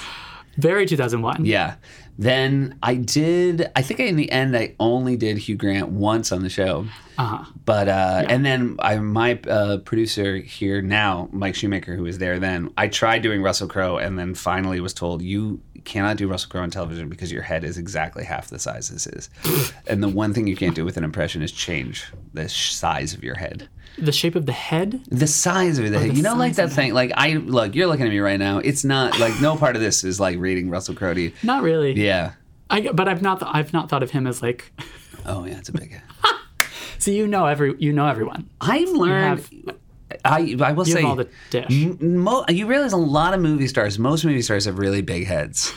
[0.58, 1.46] Very 2001.
[1.46, 1.76] Yeah.
[2.20, 3.70] Then I did.
[3.76, 6.88] I think in the end, I only did Hugh Grant once on the show.
[7.18, 7.46] Uh-huh.
[7.66, 12.40] But uh, and then I, my uh, producer here now, Mike Shoemaker, who was there
[12.40, 16.50] then, I tried doing Russell Crowe, and then finally was told you cannot do Russell
[16.50, 19.30] Crowe on television because your head is exactly half the size this is,
[19.88, 23.24] and the one thing you can't do with an impression is change the size of
[23.24, 23.70] your head.
[23.98, 25.04] The shape of the head?
[25.10, 26.12] The size of the head.
[26.12, 26.94] the You know, like that thing.
[26.94, 28.60] Like I look, you're looking at me right now.
[28.60, 31.32] It's not like no part of this is like reading Russell Crowe to.
[31.44, 31.94] Not really.
[31.94, 32.34] Yeah.
[32.70, 33.42] I, but I've not.
[33.44, 34.72] I've not thought of him as like.
[35.26, 36.02] Oh yeah, it's a big head.
[37.00, 37.76] So you know every.
[37.78, 38.50] You know everyone.
[38.60, 39.48] I've learned.
[40.28, 41.66] I I will You say all the dish.
[41.70, 45.26] M- Mo- you realize a lot of movie stars, most movie stars have really big
[45.28, 45.74] heads.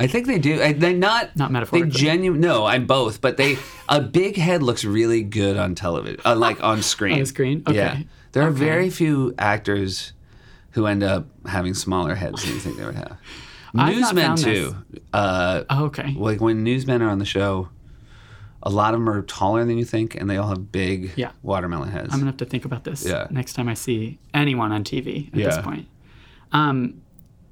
[0.00, 0.60] I think they do.
[0.62, 2.40] I- They not Not They genuine.
[2.40, 3.20] No, I'm both.
[3.20, 7.20] But they a big head looks really good on television, uh, like on screen.
[7.20, 7.62] On screen?
[7.66, 7.76] Okay.
[7.76, 7.98] Yeah.
[8.32, 10.12] There are very few actors
[10.72, 13.18] who end up having smaller heads than you think they would have.
[13.74, 14.74] Newsmen too.
[15.12, 16.14] Uh, Oh, okay.
[16.16, 17.68] like when newsmen are on the show,
[18.64, 21.30] a lot of them are taller than you think, and they all have big Yeah.
[21.42, 22.08] watermelon heads.
[22.12, 23.26] I'm gonna have to think about this Yeah.
[23.30, 25.86] next time I see anyone on TV at this point.
[26.52, 26.94] Um,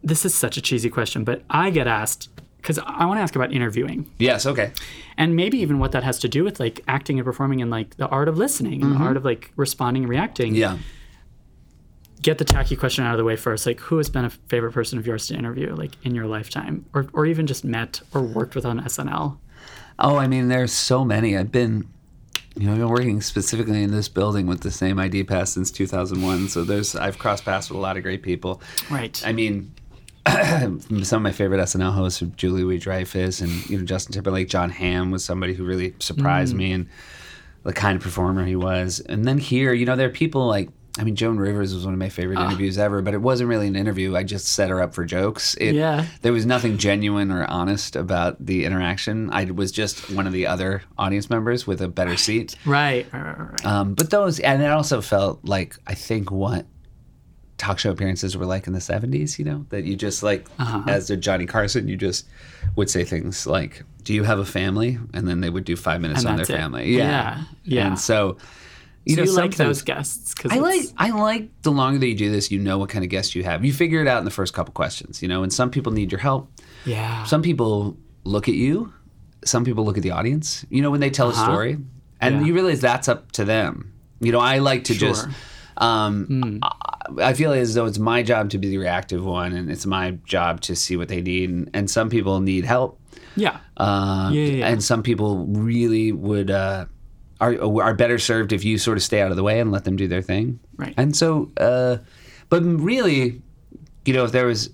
[0.03, 3.35] this is such a cheesy question, but I get asked because I want to ask
[3.35, 4.45] about interviewing yes.
[4.47, 4.73] Okay.
[5.17, 7.97] and maybe even what that has to do with like acting and performing and like
[7.97, 10.53] the art of listening and the art of like responding and reacting.
[10.53, 10.61] Mm-hmm.
[10.61, 10.79] Yeah.
[12.23, 13.65] Get the tacky question out of the way first.
[13.65, 16.85] Like, who has been a favorite person of yours to interview, like in your lifetime,
[16.93, 19.39] or or even just met or worked with on SNL?
[20.01, 21.37] Oh, I mean, there's so many.
[21.37, 21.87] I've been,
[22.57, 25.71] you know, I've been working specifically in this building with the same ID pass since
[25.71, 26.49] 2001.
[26.49, 28.63] So there's, I've crossed paths with a lot of great people.
[28.91, 29.23] Right.
[29.27, 29.75] I mean,
[30.27, 34.49] some of my favorite SNL hosts are Julia Louis-Dreyfus and you know Justin Timberlake.
[34.49, 36.59] Jon Hamm was somebody who really surprised mm.
[36.59, 36.89] me and
[37.63, 39.01] the kind of performer he was.
[39.01, 40.69] And then here, you know, there are people like.
[40.99, 42.47] I mean, Joan Rivers was one of my favorite Ah.
[42.49, 44.17] interviews ever, but it wasn't really an interview.
[44.17, 45.55] I just set her up for jokes.
[45.55, 46.05] It, Yeah.
[46.23, 49.31] There was nothing genuine or honest about the interaction.
[49.33, 52.57] I was just one of the other audience members with a better seat.
[52.67, 53.07] right.
[53.13, 53.23] Right.
[53.23, 53.39] Right.
[53.39, 53.67] right, right.
[53.67, 56.67] Um, but those, and it also felt like I think what
[57.57, 60.83] talk show appearances were like in the 70s, you know, that you just like, Uh-huh.
[60.89, 62.27] as a Johnny Carson, you just
[62.75, 64.99] would say things like, Do you have a family?
[65.13, 66.49] And then they would do five minutes And on their it.
[66.49, 66.97] family.
[66.97, 67.87] Yeah, yeah.
[67.87, 68.39] And so,
[69.07, 72.07] you So know, you like those guests because I like I like the longer that
[72.07, 73.65] you do this, you know what kind of guests you have.
[73.65, 76.13] You figure it out in the first couple questions, you know, and some people need
[76.13, 76.51] your help.
[76.85, 77.25] Yeah.
[77.25, 78.93] Some people look at you,
[79.45, 81.43] some people look at the audience, you know, when they tell Uh-huh.
[81.43, 81.79] a story.
[82.21, 82.47] And Yeah.
[82.47, 83.93] you realize that's up to them.
[84.21, 85.35] You know, I like to just Sure.
[85.79, 89.71] um, I, I feel as though it's my job to be the reactive one and
[89.71, 93.01] it's my job to see what they need and, and some people need help.
[93.37, 93.59] yeah.
[93.79, 94.69] Uh, Yeah, yeah, yeah.
[94.69, 96.85] And some people really would uh,
[97.41, 99.85] are are better served if you sort of stay out of the way and let
[99.85, 100.61] them do their thing.
[100.77, 100.95] Right.
[100.97, 101.99] And so, uh,
[102.49, 103.41] but really,
[104.05, 104.71] you know, if there was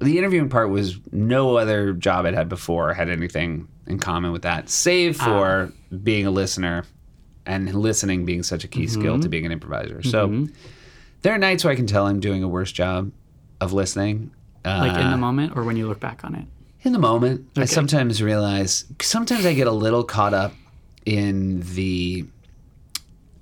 [0.00, 4.42] the interviewing part was no other job I'd had before had anything in common with
[4.42, 5.24] that, save Ah.
[5.24, 6.84] for being a listener
[7.46, 9.22] and listening being such a key skill Mm-hmm.
[9.22, 10.02] to being an improviser.
[10.02, 10.46] So
[11.22, 13.10] there are nights where I can tell I'm doing a worse job
[13.60, 14.30] of listening.
[14.64, 16.44] Like in Uh, the moment or when you look back on it?
[16.82, 18.84] in the moment, I sometimes realize.
[19.02, 20.54] Sometimes I get a little caught up
[21.06, 22.26] in the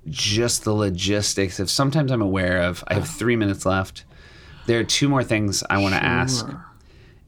[0.07, 1.69] just the logistics of.
[1.69, 2.83] Sometimes I'm aware of.
[2.87, 4.05] I have three minutes left.
[4.65, 6.47] There are two more things I want to ask,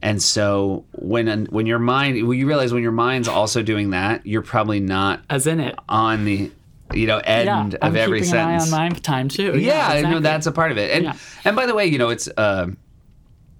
[0.00, 4.26] and so when when your mind, when you realize when your mind's also doing that,
[4.26, 5.74] you're probably not As in it.
[5.88, 6.50] on the
[6.94, 8.68] you know end Yeah, of I'm every keeping sentence.
[8.68, 9.58] an eye on my time too.
[9.58, 10.20] Yeah, I know exactly.
[10.20, 10.90] that's a part of it.
[10.92, 11.16] And Yeah.
[11.44, 12.66] and by the way, you know, it's uh,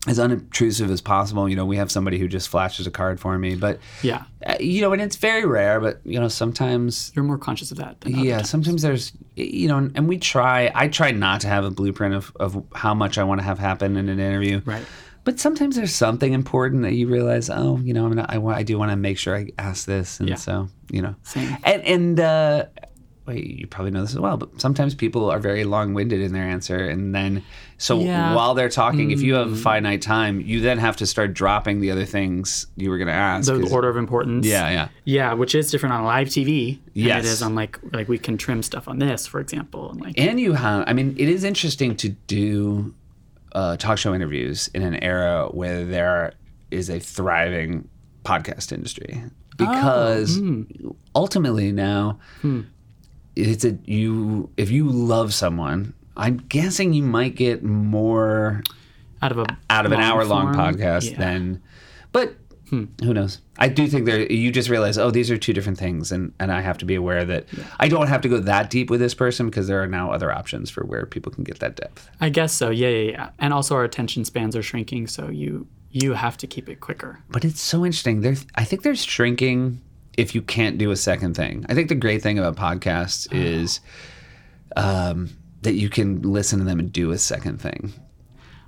[0.08, 1.48] as unobtrusive as possible.
[1.48, 4.56] You know, we have somebody who just flashes a card for me, but Yeah, uh,
[4.58, 5.78] you know, and it's very rare.
[5.80, 7.12] But you know, sometimes.
[7.14, 8.00] you're more conscious of that.
[8.00, 8.50] Than Yeah, times.
[8.50, 10.70] sometimes there's, you know, and we try.
[10.74, 13.58] I try not to have a blueprint of, of how much I want to have
[13.58, 14.60] happen in an interview.
[14.64, 14.84] Right.
[15.24, 18.54] But sometimes there's something important that you realize, oh, you know, I'm gonna, I, wa-
[18.54, 20.34] I do want to make sure I ask this, and Yeah.
[20.34, 21.56] so you know, Same.
[21.62, 22.64] and and uh,
[23.26, 24.36] wait, you probably know this as well.
[24.36, 27.42] But sometimes people are very long-winded in their answer, and then
[27.78, 28.30] so Yeah.
[28.30, 28.34] Mm.
[28.34, 31.80] while they're talking, if you have a finite time, you then have to start dropping
[31.80, 33.46] the other things you were gonna ask.
[33.46, 34.46] The order of importance.
[34.46, 34.88] yeah, yeah.
[35.04, 37.24] Yeah, which is different on live TV than Yes.
[37.24, 40.14] it is on like like we can trim stuff on this, for example, and like
[40.18, 42.94] And you have, I mean, it is interesting to do
[43.54, 46.32] uh, talk show interviews in an era where there
[46.70, 47.86] is a thriving
[48.24, 49.22] podcast industry
[49.58, 50.40] because
[51.14, 52.18] ultimately now
[53.36, 58.62] it's a you if you love someone i'm guessing you might get more
[59.22, 61.18] out of a out of an hour long podcast Yeah.
[61.18, 61.62] than
[62.12, 62.34] but
[62.68, 62.84] hmm.
[63.02, 66.12] who knows i do think there you just realize oh these are two different things
[66.12, 67.46] and and i have to be aware that
[67.80, 70.30] i don't have to go that deep with this person because there are now other
[70.32, 72.70] options for where people can get that depth I guess so.
[72.70, 73.30] Yeah, yeah, yeah.
[73.38, 77.18] And also our attention spans are shrinking, so you you have to keep it quicker.
[77.30, 79.80] but it's so interesting there's i think there's shrinking
[80.18, 83.80] if you can't do a second thing i think the great thing about podcasts is
[84.76, 85.30] um,
[85.62, 87.92] that you can listen to them and do a second thing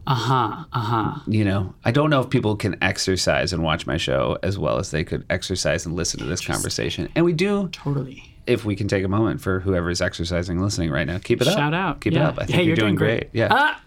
[0.07, 0.65] Uh huh.
[0.73, 1.21] Uh huh.
[1.27, 4.79] you know i don't know if people can exercise and watch my show as well
[4.79, 8.23] as they could exercise and listen to this conversation and we do Totally.
[8.47, 11.49] if we can take a moment for whoever's exercising and listening right now keep it
[11.49, 12.01] up Shout out.
[12.01, 12.21] keep Yeah.
[12.21, 13.29] it up i think Hey, you're, doing, great.
[13.33, 13.83] yeah Ah,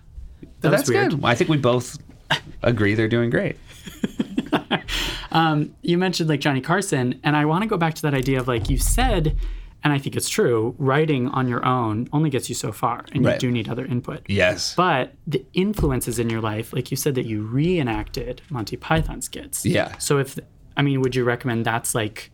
[0.61, 1.11] that that's weird.
[1.11, 1.97] good i think we both
[2.63, 3.57] agree they're doing great
[5.31, 8.39] Um, you mentioned like Johnny Carson, and I want to go back to that idea
[8.39, 9.36] of like you said,
[9.83, 13.23] and I think it's true, writing on your own only gets you so far, and
[13.25, 13.33] Right.
[13.33, 14.21] you do need other input.
[14.27, 19.21] yes But the influences in your life, like you said, that you reenacted Monty Python
[19.21, 19.65] skits.
[19.65, 19.97] Yeah.
[19.97, 20.39] So if,
[20.77, 22.31] I mean, would you recommend that's like,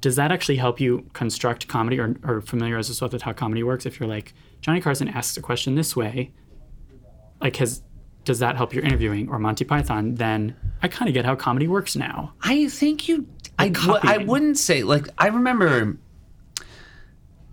[0.00, 3.84] does that actually help you construct comedy or, or familiarize yourself with how comedy works?
[3.84, 6.32] If you're like, Johnny Carson asks a question this way,
[7.40, 7.82] like has,
[8.24, 10.14] does that help your interviewing or Monty Python?
[10.14, 12.32] Then I kind of get how comedy works now.
[12.42, 13.26] I think you.
[13.58, 15.96] I, w- I wouldn't say like I remember.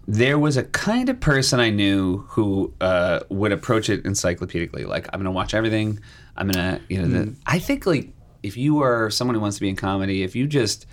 [0.10, 4.88] There was a kind of person I knew who uh, would approach it encyclopedically.
[4.88, 5.99] Like I'm gonna watch everything.
[6.38, 7.08] I'm gonna, you know.
[7.08, 10.34] The, I think like if you are someone who wants to be in comedy, if
[10.34, 10.86] you just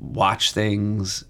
[0.00, 1.24] watch things,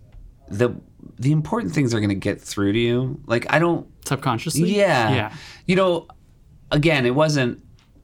[0.48, 0.70] the
[1.18, 3.20] the important things are gonna get through to you.
[3.26, 4.74] Like I don't Subconsciously?
[4.74, 5.14] yeah.
[5.14, 5.34] Yeah.
[5.66, 6.08] You know,
[6.70, 7.62] again, it wasn't.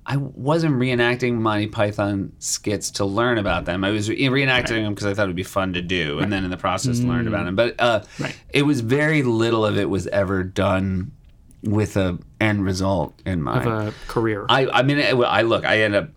[0.08, 3.82] I wasn't reenacting Monty Python skits to learn about them.
[3.82, 6.32] I was re- reenacting them because I thought it would be fun to do, and
[6.32, 7.56] then in the process learned about them.
[7.56, 8.24] But uh, Mm.
[8.24, 8.36] Right.
[8.50, 11.10] it was very little of it was ever done
[11.62, 13.66] with a end result in mind.
[13.68, 14.46] Of a career.
[14.48, 15.64] I, I mean, I look.
[15.64, 16.10] I end up.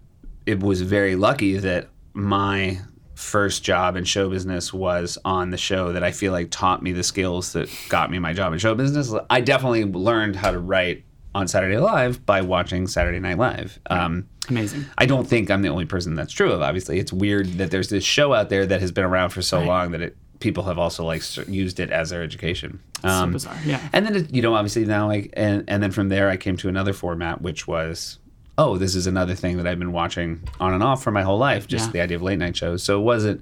[0.46, 2.80] It was very lucky that my
[3.16, 6.92] first job in show business was on the show that I feel like taught me
[6.94, 9.14] the skills that got me my job in show business.
[9.30, 11.04] I definitely learned how to write
[11.36, 13.80] on Saturday Live by watching Saturday Night Live.
[13.90, 14.86] Um, Amazing.
[14.98, 16.62] I don't think I'm the only person that's true of.
[16.62, 19.58] Obviously, it's weird that there's this show out there that has been around for so
[19.60, 19.68] Right.
[19.68, 22.80] long that it people have also like used it as their education.
[23.04, 23.82] Um, bizarre, yeah.
[23.94, 26.56] And then it, you know, obviously now like and and then from there I came
[26.58, 28.20] to another format which was
[28.58, 31.38] oh this is another thing that I've been watching on and off for my whole
[31.38, 31.92] life just Yeah.
[31.92, 32.84] the idea of late night shows.
[32.84, 33.42] So it wasn't.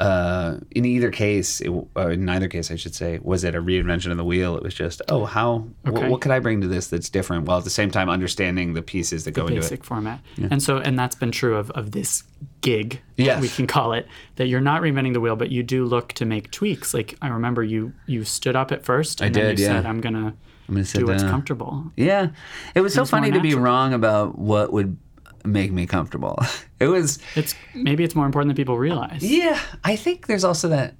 [0.00, 3.60] Uh, in either case, it, uh, in neither case, I should say, was it a
[3.60, 4.56] reinvention of the wheel?
[4.56, 6.08] It was just, oh, how, wh- Okay.
[6.08, 8.80] what could I bring to this that's different, while at the same time understanding the
[8.82, 9.60] pieces that go into it.
[9.60, 10.20] basic format.
[10.50, 12.24] And so, and that's been true of, of this
[12.62, 13.42] gig, Yes.
[13.42, 16.24] we can call it, that you're not reinventing the wheel, but you do look to
[16.24, 16.94] make tweaks.
[16.94, 19.72] Like I remember you you stood up at first and then did, you yeah.
[19.72, 20.34] said, I'm gonna,
[20.68, 21.30] I'm gonna do what's down.
[21.30, 21.92] comfortable.
[21.96, 22.28] Yeah.
[22.74, 24.96] It was so funny to be wrong about what would
[25.44, 26.38] make me comfortable.
[26.80, 29.22] It was, It's maybe it's more important than people realize.
[29.22, 30.94] yeah, I think there's also that,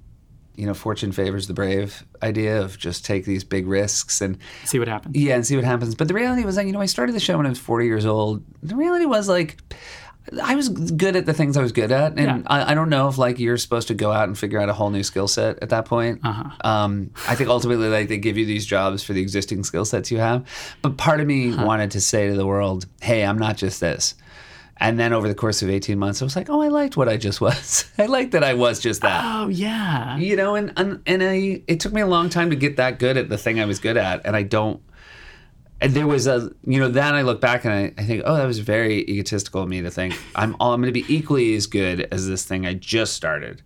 [0.55, 4.77] you know, fortune favors the brave idea of just take these big risks and, See
[4.77, 5.15] what happens.
[5.15, 5.95] yeah, and see what happens.
[5.95, 7.87] But the reality was that, you know, I started the show when I was 40
[7.87, 8.43] years old.
[8.61, 9.57] The reality was like,
[10.43, 12.41] I was good at the things I was good at, and Yeah.
[12.45, 14.73] I, I don't know if like you're supposed to go out and figure out a
[14.73, 16.19] whole new skill set at that point.
[16.23, 16.51] Uh-huh.
[16.63, 20.11] Um, I think ultimately, like they give you these jobs for the existing skill sets
[20.11, 20.45] you have,
[20.83, 24.13] but part of me wanted to say to the world, "Hey, I'm not just this."
[24.81, 27.07] And then over the course of 18 months, I was like, "Oh, I liked what
[27.07, 27.85] I just was.
[27.99, 30.17] I liked that I was just that." Oh yeah.
[30.17, 32.97] you know and and, and I, it took me a long time to get that
[32.99, 34.81] good at the thing i was good at and i don't
[35.79, 38.35] and there was a you know then i look back and I, I think oh
[38.35, 41.55] that was very egotistical of me to think i'm all i'm going to be equally
[41.55, 43.61] as good as this thing i just started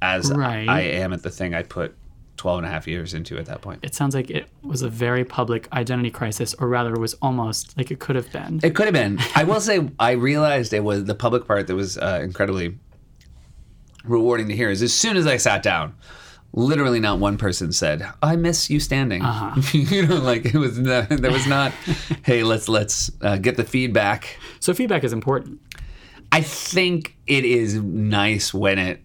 [0.00, 0.68] as Right.
[0.68, 1.96] i am at the thing i put
[2.42, 4.88] 12 and a half years into at that point It sounds like it was a
[4.88, 8.58] very public identity crisis, or rather, it was almost like it could have been.
[8.64, 9.20] It could have been.
[9.36, 12.76] I will say, I realized it was the public part that was uh, incredibly
[14.02, 14.70] rewarding to hear.
[14.70, 15.94] Is as soon as I sat down,
[16.52, 19.22] literally not one person said, "I miss you standing."
[19.72, 20.76] you know, like it was.
[20.80, 21.72] Not, there was not.
[22.24, 24.36] hey, let's let's uh, get the feedback.
[24.58, 25.60] so feedback is important.
[26.32, 29.00] I think it is nice when it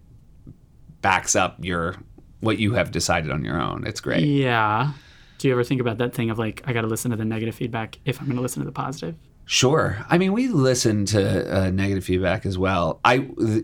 [1.02, 1.94] backs up your
[2.40, 3.86] what you have decided on your own.
[3.86, 4.24] It's great.
[4.24, 4.92] Yeah.
[5.38, 7.24] Do you ever think about that thing of like, I got to listen to the
[7.24, 9.14] negative feedback if I'm going to listen to the positive?
[9.44, 10.04] Sure.
[10.10, 13.00] I mean, we listen to uh, negative feedback as well.
[13.04, 13.14] I,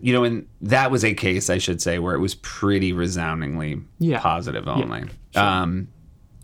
[0.01, 3.81] you know, and that was a case, I should say, where it was pretty resoundingly
[3.99, 4.19] Yeah.
[4.19, 5.03] positive only.
[5.35, 5.89] Um,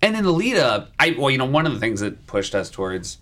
[0.01, 2.53] and in the lead up, I, well, you know, one of the things that pushed
[2.53, 3.17] us towards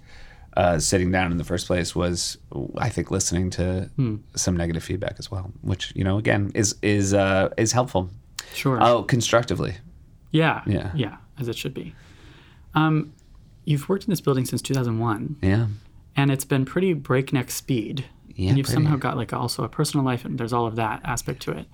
[0.57, 2.38] uh, sitting down in the first place was,
[2.78, 4.16] I think, listening to Hmm.
[4.36, 8.10] some negative feedback as well, which, you know, again, is is uh, is helpful.
[8.54, 8.78] Sure.
[8.82, 9.76] Oh, constructively.
[10.32, 10.62] yeah.
[10.66, 10.91] yeah.
[10.95, 11.95] Yeah, as it should be.
[12.76, 13.14] Um,
[13.66, 15.68] you've worked in this building since 2001, Yeah.
[16.16, 18.06] and it's been pretty breakneck speed.
[18.36, 18.84] Yeah, and you've pretty.
[18.84, 21.68] somehow got like also a personal life, and there's all of that aspect to it.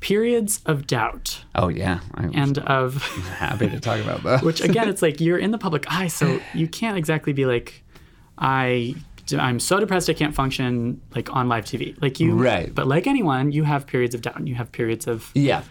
[0.00, 1.98] Periods of doubt Oh, yeah.
[2.14, 3.02] I'm and of
[3.38, 4.44] happy to talk about that.
[4.44, 7.82] which again it's like you're in the public eye so you can't exactly be like
[8.38, 8.94] i
[9.36, 12.72] i'm so depressed i can't function like on live tv like you Right.
[12.72, 15.62] but like anyone you have periods of doubt and you have periods of yeah.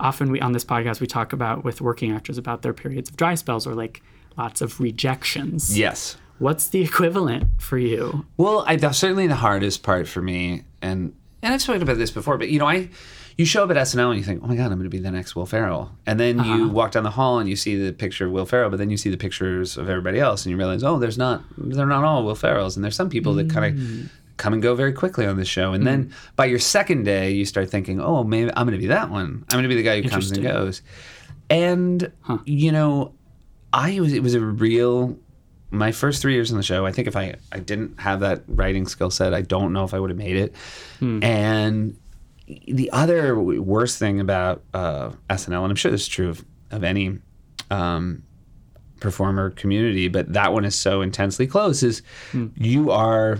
[0.00, 3.16] Often we on this podcast we talk about with working actors about their periods of
[3.16, 4.02] dry spells or like
[4.36, 5.76] lots of rejections.
[5.76, 6.16] Yes.
[6.38, 8.24] what's the equivalent for you?
[8.36, 12.38] Well, I, certainly the hardest part for me, and and I've spoken about this before,
[12.38, 12.88] but you know, I
[13.36, 14.98] you show up at SNL and you think, oh my god, I'm going to be
[14.98, 16.68] the next Will Ferrell, and then you uh-huh.
[16.68, 18.96] walk down the hall and you see the picture of Will Ferrell, but then you
[18.96, 22.22] see the pictures of everybody else, and you realize, oh, there's not, they're not all
[22.24, 24.08] Will Ferrells, and there's some people that kind of mm.
[24.40, 27.44] Come and go very quickly on the show, and then by your second day, you
[27.44, 29.44] start thinking, oh, maybe I'm going to be that one.
[29.48, 30.82] I'm going to be the guy who comes and goes,
[31.48, 32.10] and
[32.44, 33.14] you know,
[33.72, 35.16] I was it was a real
[35.70, 38.42] my first three years on the show, I think if I, I didn't have that
[38.48, 40.54] writing skill set, I don't know if I would have made it.
[41.22, 41.96] And
[42.46, 46.82] the other worst thing about uh, SNL, and I'm sure this is true of, of
[46.82, 47.18] any
[47.70, 48.24] um,
[48.98, 52.02] performer community, but that one is so intensely close, is
[52.56, 53.38] you are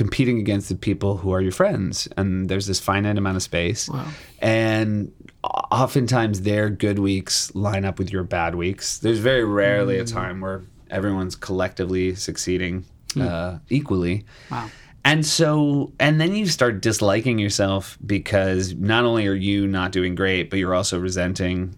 [0.00, 2.08] competing against the people who are your friends.
[2.16, 3.86] And there's this finite amount of space.
[3.86, 4.08] Wow.
[4.38, 5.12] And
[5.44, 8.98] oftentimes their good weeks line up with your bad weeks.
[9.00, 12.86] There's very rarely a time where everyone's collectively succeeding
[13.20, 14.24] uh, equally.
[14.50, 14.70] wow
[15.04, 20.14] And so, and then you start disliking yourself because not only are you not doing
[20.14, 21.74] great, but you're also resenting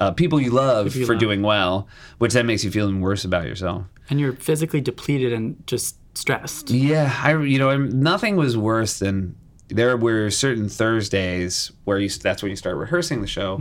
[0.00, 1.20] uh, people you love you for love.
[1.20, 3.84] doing well, which then makes you feel even worse about yourself.
[4.08, 8.98] and you're physically depleted and just stressed Yeah, I you know I'm- nothing was worse
[8.98, 9.34] than
[9.68, 13.60] there were certain Thursdays where you that's when you start rehearsing the show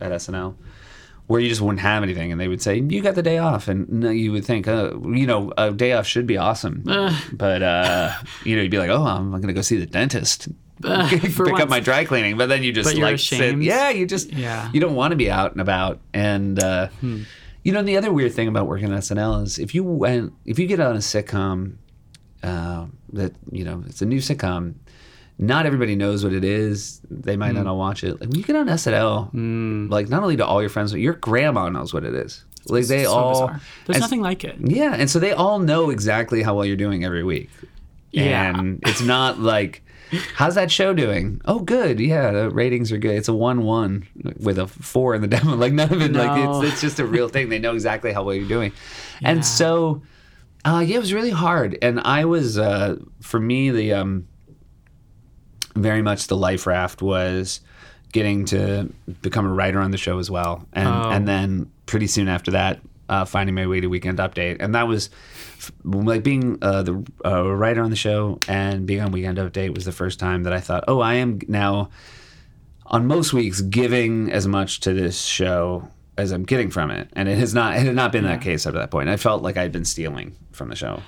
[0.00, 0.54] at SNL,
[1.26, 3.68] where you just wouldn't have anything, and they would say you got the day off,
[3.68, 6.82] and you would think, uh, you know, a day off should be awesome,
[7.32, 8.12] but uh,
[8.44, 10.48] you know, you'd be like, oh, I'm gonna go see the dentist.
[10.84, 14.32] Uh, pick up my dry cleaning, but then you just like sit, yeah, you just
[14.32, 14.68] Yeah.
[14.72, 16.00] you don't want to be out and about.
[16.12, 16.88] And uh,
[17.62, 20.58] you know, the other weird thing about working at SNL is if you went, if
[20.58, 21.74] you get on a sitcom
[22.42, 24.74] uh, that you know it's a new sitcom,
[25.38, 27.00] not everybody knows what it is.
[27.10, 28.20] They might not all watch it.
[28.20, 31.14] Like when you get on SNL, like not only do all your friends, but your
[31.14, 32.44] grandma knows what it is.
[32.66, 33.60] Like they so all, bizarre.
[33.86, 37.04] there's nothing like it yeah, and so they all know exactly how well you're doing
[37.04, 37.50] every week.
[38.12, 38.56] Yeah.
[38.56, 39.82] And it's not like,
[40.34, 41.40] how's that show doing?
[41.46, 41.98] Oh, good.
[41.98, 43.16] Yeah, the ratings are good.
[43.16, 44.06] It's a one-one
[44.38, 45.56] with a four in the demo.
[45.56, 46.12] Like none of it.
[46.12, 46.24] No.
[46.24, 47.48] Like it's it's just a real thing.
[47.48, 48.72] They know exactly how well you're doing.
[49.20, 49.30] Yeah.
[49.30, 50.02] And so,
[50.64, 51.76] uh, yeah, it was really hard.
[51.82, 54.28] And I was, uh, for me, the um,
[55.74, 57.60] very much the life raft was
[58.12, 58.92] getting to
[59.22, 61.10] become a writer on the show as well, and Oh.
[61.10, 64.86] and then pretty soon after that, uh, finding my way to Weekend Update, and that
[64.86, 65.08] was
[65.58, 69.74] f- like being uh, the uh, writer on the show and being on Weekend Update
[69.74, 71.88] was the first time that I thought, oh, I am now
[72.86, 75.88] on most weeks giving as much to this show
[76.18, 78.66] as I'm getting from it, and it has not it had not been that case
[78.66, 79.08] up to that point.
[79.08, 81.02] I felt like I'd been stealing from the show.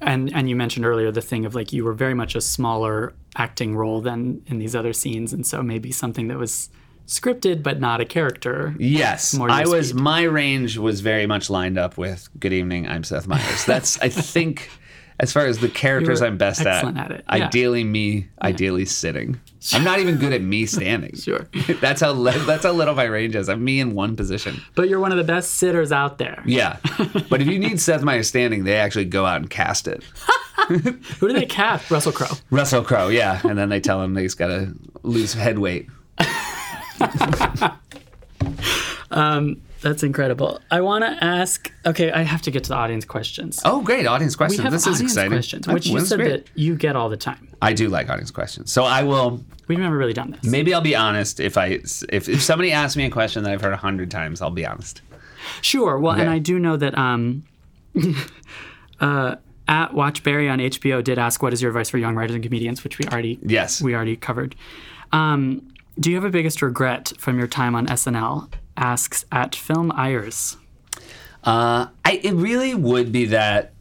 [0.00, 3.12] and and you mentioned earlier the thing of like you were very much a smaller
[3.36, 6.68] acting role than in these other scenes, and so maybe something that was
[7.06, 8.74] scripted but not a character.
[8.78, 9.88] Yes, I was.
[9.90, 10.00] speed.
[10.00, 14.08] My range was very much lined up with "Good evening, I'm Seth Meyers." That's I
[14.08, 14.70] think,
[15.20, 16.96] as far as the characters I'm best at.
[16.96, 17.46] at it, yeah.
[17.46, 18.28] Ideally, me.
[18.42, 19.38] Ideally, sitting.
[19.74, 21.14] I'm not even good at me standing.
[21.14, 21.46] Sure.
[21.80, 23.48] that's how that's how little my range is.
[23.48, 24.60] I'm me in one position.
[24.74, 26.42] But you're one of the best sitters out there.
[26.46, 26.78] Yeah,
[27.28, 30.02] but if you need Seth Meyers standing, they actually go out and cast it.
[30.68, 31.90] Who do they cast?
[31.90, 32.36] Russell Crowe.
[32.50, 35.88] Russell Crowe, yeah, and then they tell him he's got to lose head weight.
[39.10, 40.60] Um, That's incredible.
[40.70, 41.72] I want to ask.
[41.86, 43.60] Okay, I have to get to the audience questions.
[43.64, 44.58] Oh, great audience questions!
[44.58, 45.30] we have this is audience exciting.
[45.32, 46.46] questions, which you said great.
[46.46, 47.48] that you get all the time.
[47.62, 48.70] I do like audience questions.
[48.72, 49.42] So I will.
[49.68, 50.44] We've never really done this.
[50.44, 51.40] Maybe I'll be honest.
[51.40, 54.42] If I if, if somebody asks me a question that I've heard a hundred times,
[54.42, 55.00] I'll be honest.
[55.62, 55.98] Sure.
[55.98, 57.44] Well, and I do know that um,
[59.00, 59.36] uh,
[59.68, 62.84] at Watchberry on HBO did ask, "What is your advice for young writers and comedians?"
[62.84, 63.80] Which we already Yes.
[63.80, 64.54] we already covered.
[65.12, 65.66] Um,
[65.98, 68.50] do you have a biggest regret from your time on SNL?
[68.80, 70.56] Asks at Film Ayers.
[71.44, 73.72] Uh, I it really would be that.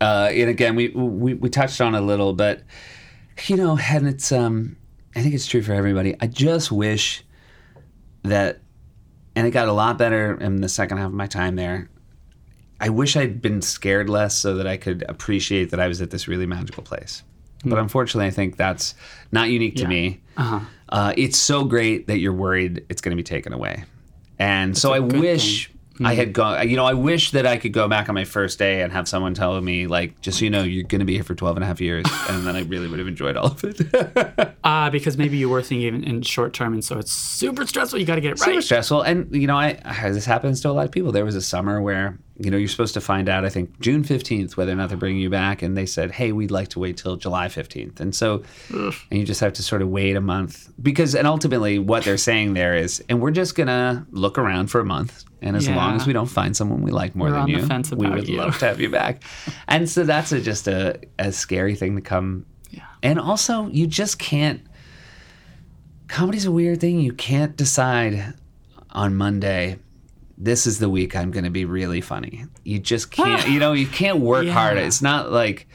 [0.00, 2.62] Uh, and again, we, we we touched on a little, but
[3.46, 4.76] you know, and it's um,
[5.16, 6.14] I think it's true for everybody.
[6.20, 7.24] I just wish
[8.22, 8.60] that,
[9.34, 11.88] and it got a lot better in the second half of my time there.
[12.80, 16.10] I wish I'd been scared less so that I could appreciate that I was at
[16.10, 17.22] this really magical place.
[17.64, 18.94] But unfortunately, I think that's
[19.32, 19.88] not unique to Yeah.
[19.88, 20.20] me.
[20.36, 20.60] Uh-huh.
[20.90, 23.84] Uh, it's so great that you're worried it's going to be taken away.
[24.38, 25.70] And so I wish
[26.02, 28.58] I had gone, you know, I wish that I could go back on my first
[28.58, 31.14] day and have someone tell me, like, just so you know, you're going to be
[31.14, 32.04] here for 12 and a half years.
[32.28, 34.50] and then I really would have enjoyed all of it.
[34.66, 37.98] Ah, because maybe you were thinking in, in short term, and so it's super stressful.
[37.98, 38.46] You got to get it right.
[38.46, 39.02] Super stressful.
[39.02, 41.12] And, you know, I, I this happens to a lot of people.
[41.12, 44.02] There was a summer where, you know, you're supposed to find out, I think, June
[44.02, 45.62] 15th, whether or not they're bringing you back.
[45.62, 48.00] And they said, hey, we'd like to wait till July 15th.
[48.00, 51.78] And so, and you just have to sort of wait a month because, and ultimately,
[51.78, 55.24] what they're saying there is, and we're just going to look around for a month.
[55.42, 58.08] And as long as we don't find someone we like more We're than you, we
[58.08, 58.38] would you.
[58.38, 59.22] love to have you back.
[59.68, 62.46] and so that's a, just a, a scary thing to come.
[62.70, 62.84] Yeah.
[63.02, 64.62] And also, you just can't
[66.08, 67.00] comedy's a weird thing.
[67.00, 68.34] You can't decide
[68.90, 69.78] on Monday.
[70.36, 72.44] This is the week I'm going to be really funny.
[72.64, 73.48] You just can't.
[73.48, 74.78] you know, you can't work hard.
[74.78, 75.68] It's not like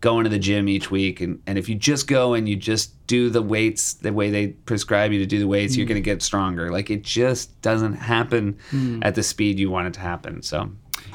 [0.00, 3.06] going to the gym each week, and, and if you just go and you just
[3.06, 5.76] do the weights the way they prescribe you to do the weights, Mm.
[5.78, 6.70] you're going to get stronger.
[6.72, 9.00] Like it just doesn't happen Mm.
[9.04, 10.42] at the speed you want it to happen.
[10.42, 10.70] So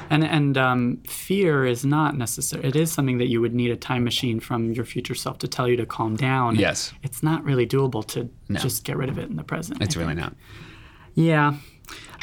[0.08, 2.64] And and um, fear is not necessary.
[2.64, 5.48] It is something that you would need a time machine from your future self to
[5.48, 6.54] tell you to calm down.
[6.56, 6.92] Yes.
[7.02, 9.82] It's not really doable to just get rid of it in the present.
[9.82, 10.34] it's really not.
[11.14, 11.54] Yeah.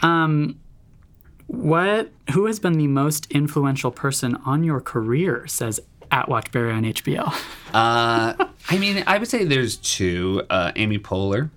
[0.04, 0.60] Um,
[1.48, 2.12] what?
[2.34, 5.48] Who has been the most influential person on your career?
[5.48, 5.80] Says
[6.12, 7.34] at Watchberry on HBO.
[7.74, 8.36] Uh,
[8.70, 10.44] I mean, I would say there's two.
[10.48, 11.50] Uh, Amy Poehler.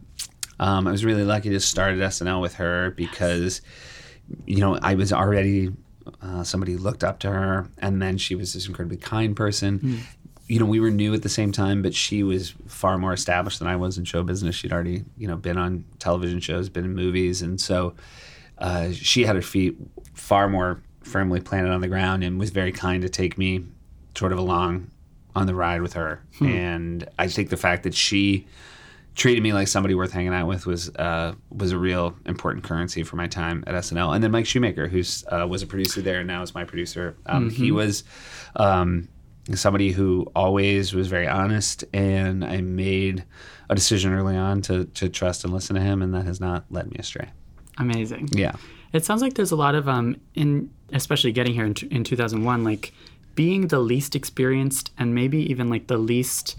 [0.59, 3.61] Um, I was really lucky to start at SNL with her because,
[4.47, 5.75] you know, I was already
[6.23, 10.01] uh, somebody looked up to her, and then she was this incredibly kind person.
[10.49, 13.59] You know, we were new at the same time, but she was far more established
[13.59, 14.55] than I was in show business.
[14.55, 17.95] She'd already, you know, been on television shows, been in movies, and so
[18.59, 19.77] uh, she had her feet
[20.15, 23.65] far more firmly planted on the ground and was very kind to take me
[24.17, 24.91] sort of along
[25.35, 26.23] on the ride with her.
[26.41, 28.47] And I think the fact that she
[29.15, 33.03] treated me like somebody worth hanging out with was uh, was a real important currency
[33.03, 34.15] for my time at SNL.
[34.15, 37.17] And then Mike Shoemaker, who's uh, was a producer there and now is my producer.
[37.27, 38.05] Um, He was
[38.57, 39.09] um,
[39.55, 43.25] somebody who always was very honest, and I made
[43.71, 46.65] a decision early on to to trust and listen to him, and that has not
[46.71, 47.29] led me astray.
[47.79, 48.31] Amazing.
[48.33, 48.53] Yeah.
[48.93, 52.05] It sounds like there's a lot of um in especially getting here in, t- in
[52.05, 52.93] 2001 like
[53.35, 56.57] being the least experienced and maybe even like the least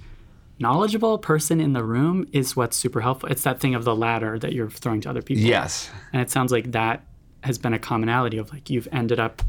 [0.60, 3.30] knowledgeable person in the room is what's super helpful.
[3.30, 5.44] It's that thing of the ladder that you're throwing to other people.
[5.44, 5.90] Yes.
[6.14, 7.04] And it sounds like that
[7.44, 9.42] has been a commonality of like you've ended up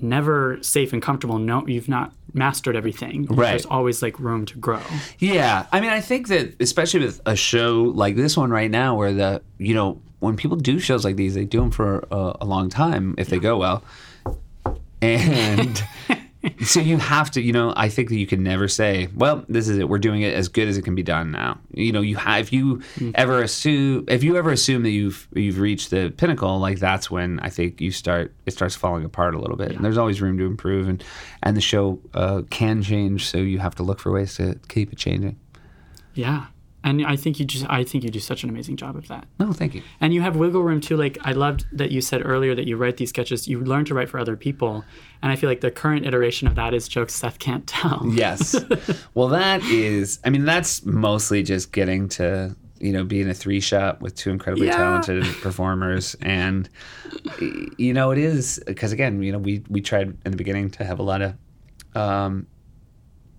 [0.00, 1.38] never safe and comfortable.
[1.38, 3.26] No, you've not mastered everything.
[3.26, 3.50] Right.
[3.50, 4.80] There's always like room to grow.
[5.18, 8.96] Yeah, I mean, I think that especially with a show like this one right now,
[8.96, 12.36] where the you know when people do shows like these, they do them for a,
[12.40, 13.82] a long time if they go well,
[15.00, 15.82] and
[16.64, 19.68] so you have to, you know, I think that you can never say, well, this
[19.68, 19.88] is it.
[19.88, 21.58] We're doing it as good as it can be done now.
[21.72, 22.82] You know, you have if you
[23.14, 27.40] ever assume if you ever assume that you've you've reached the pinnacle, like that's when
[27.40, 29.72] I think you start it starts falling apart a little bit.
[29.72, 31.02] And there's always room to improve, and
[31.42, 34.92] and the show uh, can change, so you have to look for ways to keep
[34.92, 35.38] it changing.
[36.14, 36.46] Yeah.
[36.84, 39.26] And I think you just I think you do such an amazing job of that.
[39.40, 39.82] No, thank you.
[40.00, 40.96] And you have wiggle room too.
[40.96, 43.48] Like I loved that you said earlier that you write these sketches.
[43.48, 44.84] You learn to write for other people,
[45.20, 48.02] and I feel like the current iteration of that is jokes Seth can't tell.
[48.06, 48.54] Yes.
[49.14, 50.20] well, that is.
[50.24, 54.14] I mean, that's mostly just getting to you know be in a three shot with
[54.14, 54.76] two incredibly Yeah.
[54.76, 56.68] talented performers, and
[57.76, 60.84] you know it is because again, you know we we tried in the beginning to
[60.84, 61.34] have a lot of.
[61.96, 62.46] Um,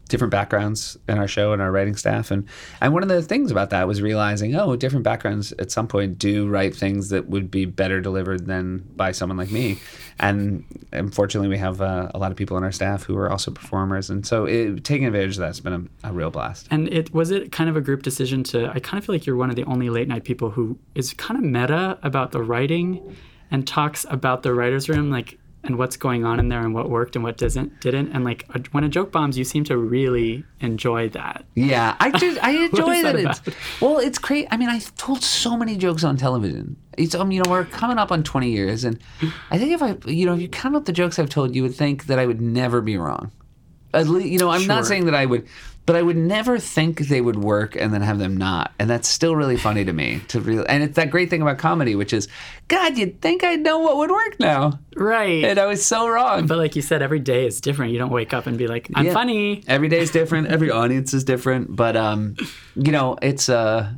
[0.09, 2.31] different backgrounds in our show and our writing staff.
[2.31, 2.45] And
[2.81, 6.19] and one of the things about that was realizing oh different backgrounds at some point
[6.19, 9.79] do write things that would be better delivered than by someone like me.
[10.19, 13.51] And unfortunately we have uh, a lot of people on our staff who are also
[13.51, 14.09] performers.
[14.09, 16.67] And so it, taking advantage of that's been a, a real blast.
[16.69, 18.69] And it was it kind of a group decision to.
[18.69, 21.13] I kind of feel like you're one of the only late night people who is
[21.13, 23.15] kind of meta about the writing,
[23.51, 26.89] and talks about the writers' room, like and what's going on in there and what
[26.89, 28.11] worked and what doesn't didn't.
[28.13, 31.43] And like a, when a joke bombs, you seem to really enjoy that.
[31.55, 33.15] Yeah, I just I enjoy that.
[33.15, 34.47] that it's well, it's great.
[34.51, 36.77] I mean, I've told so many jokes on television.
[36.97, 38.99] It's um, you know, we're coming up on twenty years, and
[39.51, 41.63] I think if I, you know, if you count up the jokes I've told, you
[41.63, 43.31] would think that I would never be wrong.
[43.93, 44.67] At least, you know, I'm Sure.
[44.67, 45.47] not saying that I would,
[45.89, 49.07] but I would never think they would work and then have them not, and that's
[49.07, 50.21] still really funny to me.
[50.27, 52.27] To real, and it's that great thing about comedy, which is,
[52.67, 55.43] God, you'd think I'd know what would work now, Right.
[55.43, 56.45] and I was so wrong.
[56.45, 57.91] but like you said, every day is different.
[57.91, 59.13] You don't wake up and be like, I'm Yeah.
[59.13, 59.63] funny.
[59.67, 60.45] Every day is different.
[60.49, 61.75] Every audience is different.
[61.75, 62.35] But um,
[62.75, 63.91] you know, it's uh,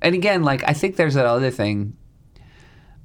[0.00, 1.94] and again, like I think there's that other thing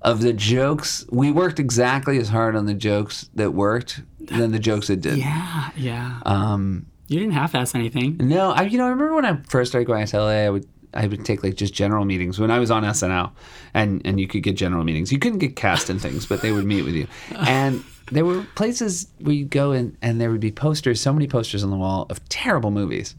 [0.01, 1.05] of the jokes.
[1.11, 5.19] We worked exactly as hard on the jokes that worked than the jokes that didn't.
[5.19, 6.19] Yeah, yeah.
[6.25, 8.17] Um, you didn't half-ass anything.
[8.19, 10.65] no, I you know I remember when I first started going to LA, I would
[10.93, 13.31] I would take like just general meetings when I was on SNL,
[13.73, 15.11] and and you could get general meetings.
[15.11, 17.07] You couldn't get cast in things, but they would meet with you,
[17.37, 21.27] and there were places where you go and and there would be posters, so many
[21.27, 23.15] posters on the wall of terrible movies.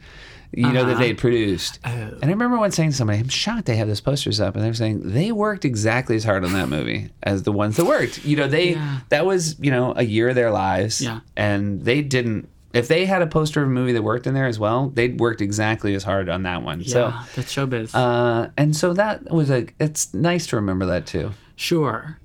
[0.52, 1.00] You know that Uh-huh.
[1.00, 4.40] they'd produced, and I remember once saying to somebody, "I'm shocked they have those posters
[4.40, 7.76] up," and they're saying they worked exactly as hard on that movie as the ones
[7.76, 8.24] that worked.
[8.24, 8.98] You know, they Yeah.
[9.10, 11.20] that was you know a year of their lives, Yeah.
[11.36, 14.46] and they didn't if they had a poster of a movie that worked in there
[14.46, 17.90] as well they'd worked exactly as hard on that one so yeah, that's showbiz.
[17.94, 22.18] uh, and so that was a it's nice to remember that too sure.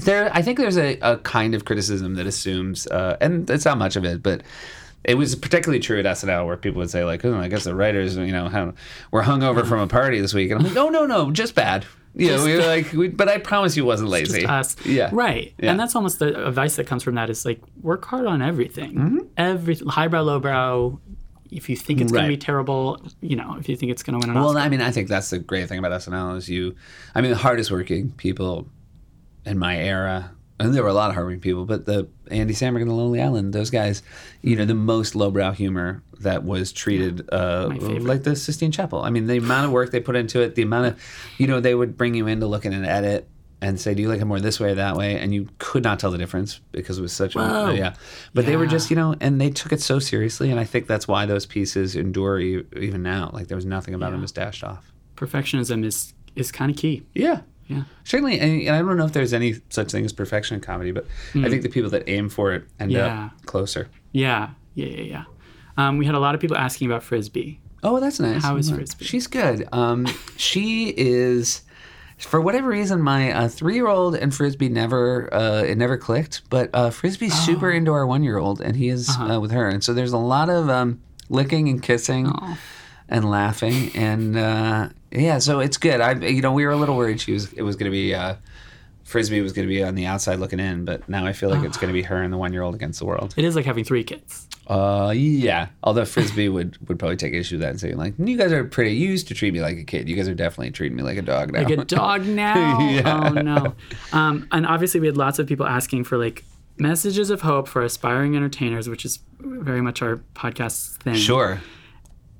[0.00, 3.78] there i think there's a, a kind of criticism that assumes uh, and it's not
[3.78, 4.42] much of it but
[5.04, 7.74] it was particularly true at SNL where people would say like, "Oh, I guess the
[7.74, 8.74] writers, you know, how,
[9.10, 11.86] were hungover from a party this week," and I'm like, "No, no, no, just bad."
[12.18, 14.44] You know, we were like, we, but I promise you, wasn't lazy.
[14.44, 14.76] us.
[14.84, 15.54] Yeah, Right.
[15.58, 15.70] Yeah.
[15.70, 18.94] And that's almost the advice that comes from that is like work hard on everything.
[18.94, 19.18] Mm-hmm.
[19.36, 21.00] Every highbrow, lowbrow.
[21.50, 24.20] If you think it's going to be terrible, you know, if you think it's going
[24.20, 24.60] to win an Well, Oscar.
[24.60, 26.74] I mean, I think that's the great thing about SNL is you.
[27.14, 28.68] I mean, the hardest working people
[29.46, 30.30] in my era,
[30.60, 33.20] and there were a lot of hardworking people, but the Andy Samberg and the Lonely
[33.22, 34.02] Island, those guys,
[34.42, 37.68] you know, the most lowbrow humor that was treated uh,
[38.00, 39.02] like the Sistine Chapel.
[39.02, 41.00] I mean, the amount of work they put into it, the amount of,
[41.38, 43.28] you know, they would bring you in to look at an edit.
[43.60, 45.18] And say, do you like it more this way or that way?
[45.18, 47.70] And you could not tell the difference because it was such Whoa.
[47.70, 47.94] a yeah.
[48.32, 50.86] But they were just, you know, and they took it so seriously, and I think
[50.86, 53.30] that's why those pieces endure e- even now.
[53.32, 54.22] Like there was nothing about them Yeah.
[54.22, 54.92] was dashed off.
[55.16, 57.02] Perfectionism is is kind of key.
[57.16, 57.40] Yeah.
[57.68, 57.82] Yeah.
[58.04, 60.90] Certainly, and, and I don't know if there's any such thing as perfection in comedy,
[60.90, 63.26] but I think the people that aim for it end Yeah.
[63.26, 63.88] up closer.
[64.12, 64.50] Yeah.
[64.74, 64.86] Yeah.
[64.86, 65.02] Yeah.
[65.02, 65.24] Yeah.
[65.76, 67.60] Um, we had a lot of people asking about frisbee.
[67.82, 68.42] Oh, that's nice.
[68.42, 69.04] How is Frisbee?
[69.04, 69.68] She's good.
[69.70, 70.06] Um,
[70.36, 71.62] she is,
[72.18, 76.42] for whatever reason, my uh, three-year-old and Frisbee never uh, it never clicked.
[76.50, 77.44] But uh, Frisbee's Oh.
[77.46, 79.34] super into our one-year-old, and he is Uh-huh.
[79.34, 82.32] uh, with her, and so there's a lot of um, licking and kissing.
[82.34, 82.58] Oh.
[83.10, 86.00] And laughing, and uh, yeah, so it's good.
[86.00, 87.52] I, you know, we were a little worried she was.
[87.52, 88.36] It was going to be uh,
[89.04, 91.64] frisbee was going to be on the outside looking in, but now I feel like
[91.64, 93.34] it's going to be her and the one year old against the world.
[93.36, 94.46] It is like having three kids.
[94.66, 95.68] Uh, yeah.
[95.82, 98.64] Although frisbee would would probably take issue with that and say like, you guys are
[98.64, 98.94] pretty.
[98.96, 100.08] You used to treat me like a kid.
[100.10, 101.62] You guys are definitely treating me like a dog now.
[101.62, 102.80] Like a dog now.
[102.80, 103.30] Yeah.
[103.30, 103.74] Oh no.
[104.12, 106.44] Um, and obviously we had lots of people asking for like
[106.76, 111.14] messages of hope for aspiring entertainers, which is very much our podcast's thing.
[111.14, 111.60] sure.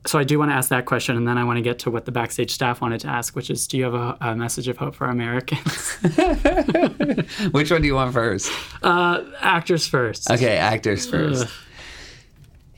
[0.09, 1.90] So I do want to ask that question, and then I want to get to
[1.90, 4.66] what the backstage staff wanted to ask, which is, do you have a, a message
[4.66, 5.92] of hope for Americans?
[7.52, 8.50] Which one do you want first?
[8.82, 11.44] uh, actors first, Okay, actors first.
[11.44, 11.50] Ugh.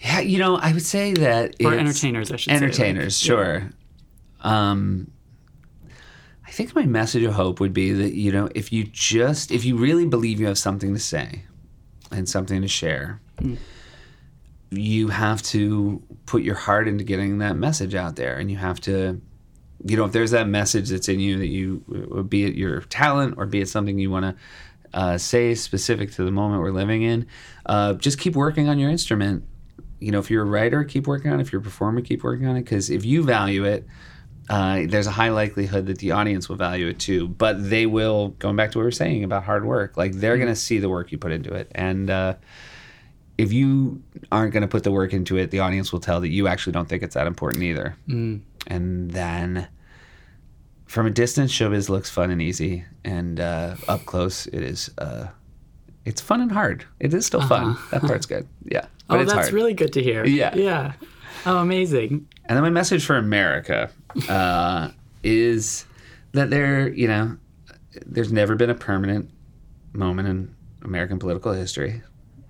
[0.00, 2.54] Yeah, you know, I would say that or entertainers, I should say.
[2.54, 3.26] like, entertainers, yeah.
[3.28, 3.70] sure.
[4.40, 5.10] Um,
[6.46, 9.64] I think my message of hope would be that you know if you just if
[9.64, 11.44] you really believe you have something to say
[12.10, 13.54] and something to share, Hmm.
[14.70, 18.80] You have to put your heart into getting that message out there, and you have
[18.82, 19.20] to.
[19.82, 21.82] You know, if there's that message that's in you that you,
[22.14, 24.36] uh, be it your talent or be it something you want to
[24.92, 27.26] uh, say specific to the moment we're living in,
[27.64, 29.42] uh, just keep working on your instrument
[30.00, 31.42] you know, if you're a writer, keep working on it.
[31.42, 32.62] If you're a performer, keep working on it.
[32.62, 33.86] Because if you value it,
[34.48, 37.28] uh, there's a high likelihood that the audience will value it too.
[37.28, 40.38] But they will, going back to what we were saying about hard work, like they're
[40.38, 41.70] going to see the work you put into it.
[41.74, 42.34] And uh,
[43.40, 46.28] if you aren't going to put the work into it, the audience will tell that
[46.28, 47.96] you actually don't think it's that important either.
[48.66, 49.66] And then
[50.84, 52.84] from a distance, showbiz looks fun and easy.
[53.02, 54.90] And uh, up close, it is.
[54.98, 55.28] Uh,
[56.04, 56.84] it's fun and hard.
[56.98, 57.78] It is still fun.
[57.90, 58.46] That part's good.
[58.64, 58.84] Yeah.
[59.08, 59.54] But oh, it's that's hard.
[59.54, 60.26] really good to hear.
[60.26, 60.54] Yeah.
[60.54, 60.92] Yeah.
[61.46, 62.28] Oh, amazing.
[62.44, 63.90] And then my message for America
[64.28, 64.90] uh,
[65.22, 65.86] is
[66.32, 67.38] that there, you know,
[68.04, 69.30] there's never been a permanent
[69.94, 72.02] moment in American political history.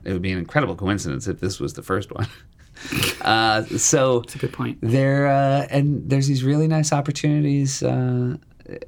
[0.05, 2.27] It would be an incredible coincidence if this was the first one.
[3.23, 4.79] uh, so That's a good point.
[4.81, 8.37] there, uh, and there's these really nice opportunities uh,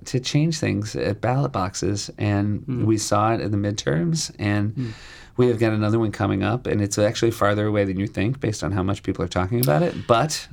[0.05, 4.95] to change things at ballot boxes, and we saw it in the midterms, and
[5.37, 8.41] we have got another one coming up, and it's actually farther away than you think,
[8.41, 10.07] based on how much people are talking about it.
[10.07, 10.49] But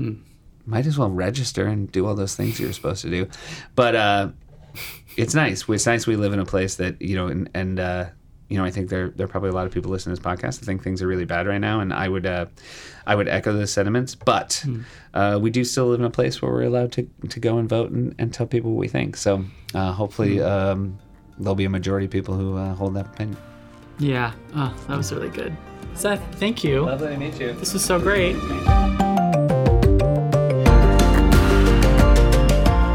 [0.66, 3.28] might as well register and do all those things you're supposed to do.
[3.76, 4.30] But uh,
[5.18, 5.68] it's nice.
[5.68, 8.06] It's nice we live in a place that you know, and, and uh,
[8.50, 10.32] you know, I think there there are probably a lot of people listening to this
[10.32, 12.48] podcast that think things are really bad right now, and I would uh,
[13.08, 14.16] I would echo those sentiments.
[14.16, 14.66] But
[15.14, 17.70] uh, we do still live in a place where we're allowed to to go and
[17.70, 19.16] vote and, and tell people what we think.
[19.16, 20.42] So uh, hopefully.
[20.42, 21.00] Um,
[21.40, 23.38] There'll be a majority of people who uh, hold that opinion.
[23.98, 24.34] Yeah.
[24.56, 25.56] Oh, that was really good.
[25.94, 26.82] Seth, thank you.
[26.82, 27.54] Lovely to meet you.
[27.54, 28.36] This was so great.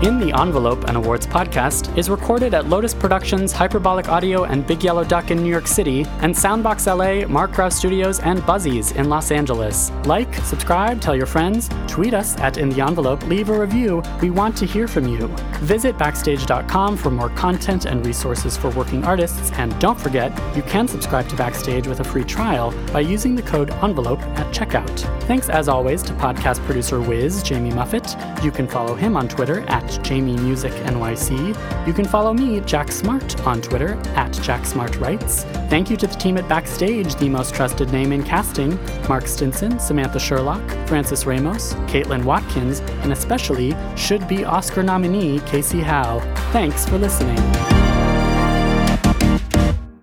[0.05, 4.84] In the Envelope and Awards podcast is recorded at Lotus Productions, Hyperbolic Audio, and Big
[4.84, 9.09] Yellow Duck in New York City, and Soundbox LA, Mark Krause Studios, and Buzzies in
[9.09, 9.90] Los Angeles.
[10.05, 14.02] Like, subscribe, tell your friends, tweet us at In the Envelope, leave a review.
[14.20, 15.26] We want to hear from you.
[15.61, 20.86] Visit Backstage.com for more content and resources for working artists, and don't forget, you can
[20.86, 25.00] subscribe to Backstage with a free trial by using the code ENVELOPE at checkout.
[25.22, 28.44] Thanks as always to podcast producer Wiz, Jamie Muffett.
[28.44, 31.86] You can follow him on Twitter at Jamie Music NYC.
[31.86, 35.45] You can follow me, Jack Smart, on Twitter at Jack Smart Writes.
[35.68, 38.78] Thank you to the team at Backstage, the most trusted name in casting
[39.09, 45.80] Mark Stinson, Samantha Sherlock, Francis Ramos, Caitlin Watkins, and especially should be Oscar nominee Casey
[45.80, 46.20] Howe.
[46.53, 47.38] Thanks for listening.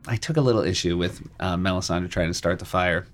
[0.07, 3.07] I took a little issue with uh, Melisandre trying to start the fire.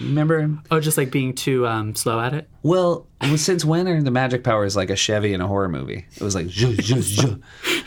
[0.00, 0.50] Remember?
[0.70, 2.48] Oh, just like being too um, slow at it?
[2.62, 6.06] Well, since when are the magic powers like a Chevy in a horror movie?
[6.16, 7.38] It was like zh, zh,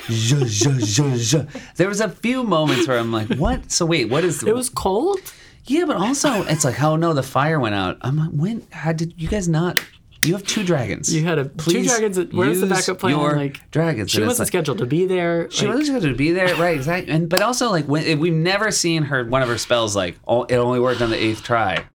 [0.09, 1.45] zh.
[1.75, 3.71] There was a few moments where I'm like, what?
[3.71, 4.43] So wait, what is?
[4.43, 5.19] It was cold?
[5.65, 7.97] yeah, but also it's like, oh no, the fire went out.
[8.01, 8.65] I'm like, when?
[8.71, 9.79] How did you guys not?
[10.23, 11.13] You have two dragons.
[11.13, 12.33] You had a two Please dragons.
[12.33, 13.17] Where's the backup plan?
[13.17, 14.11] Your like dragons.
[14.11, 15.49] she wasn't like- scheduled to be there.
[15.51, 16.75] She like- wasn't supposed to be there, right?
[16.75, 17.13] Exactly.
[17.13, 20.43] And but also like when we've never seen her one of her spells like oh,
[20.43, 21.85] it only worked on the eighth try.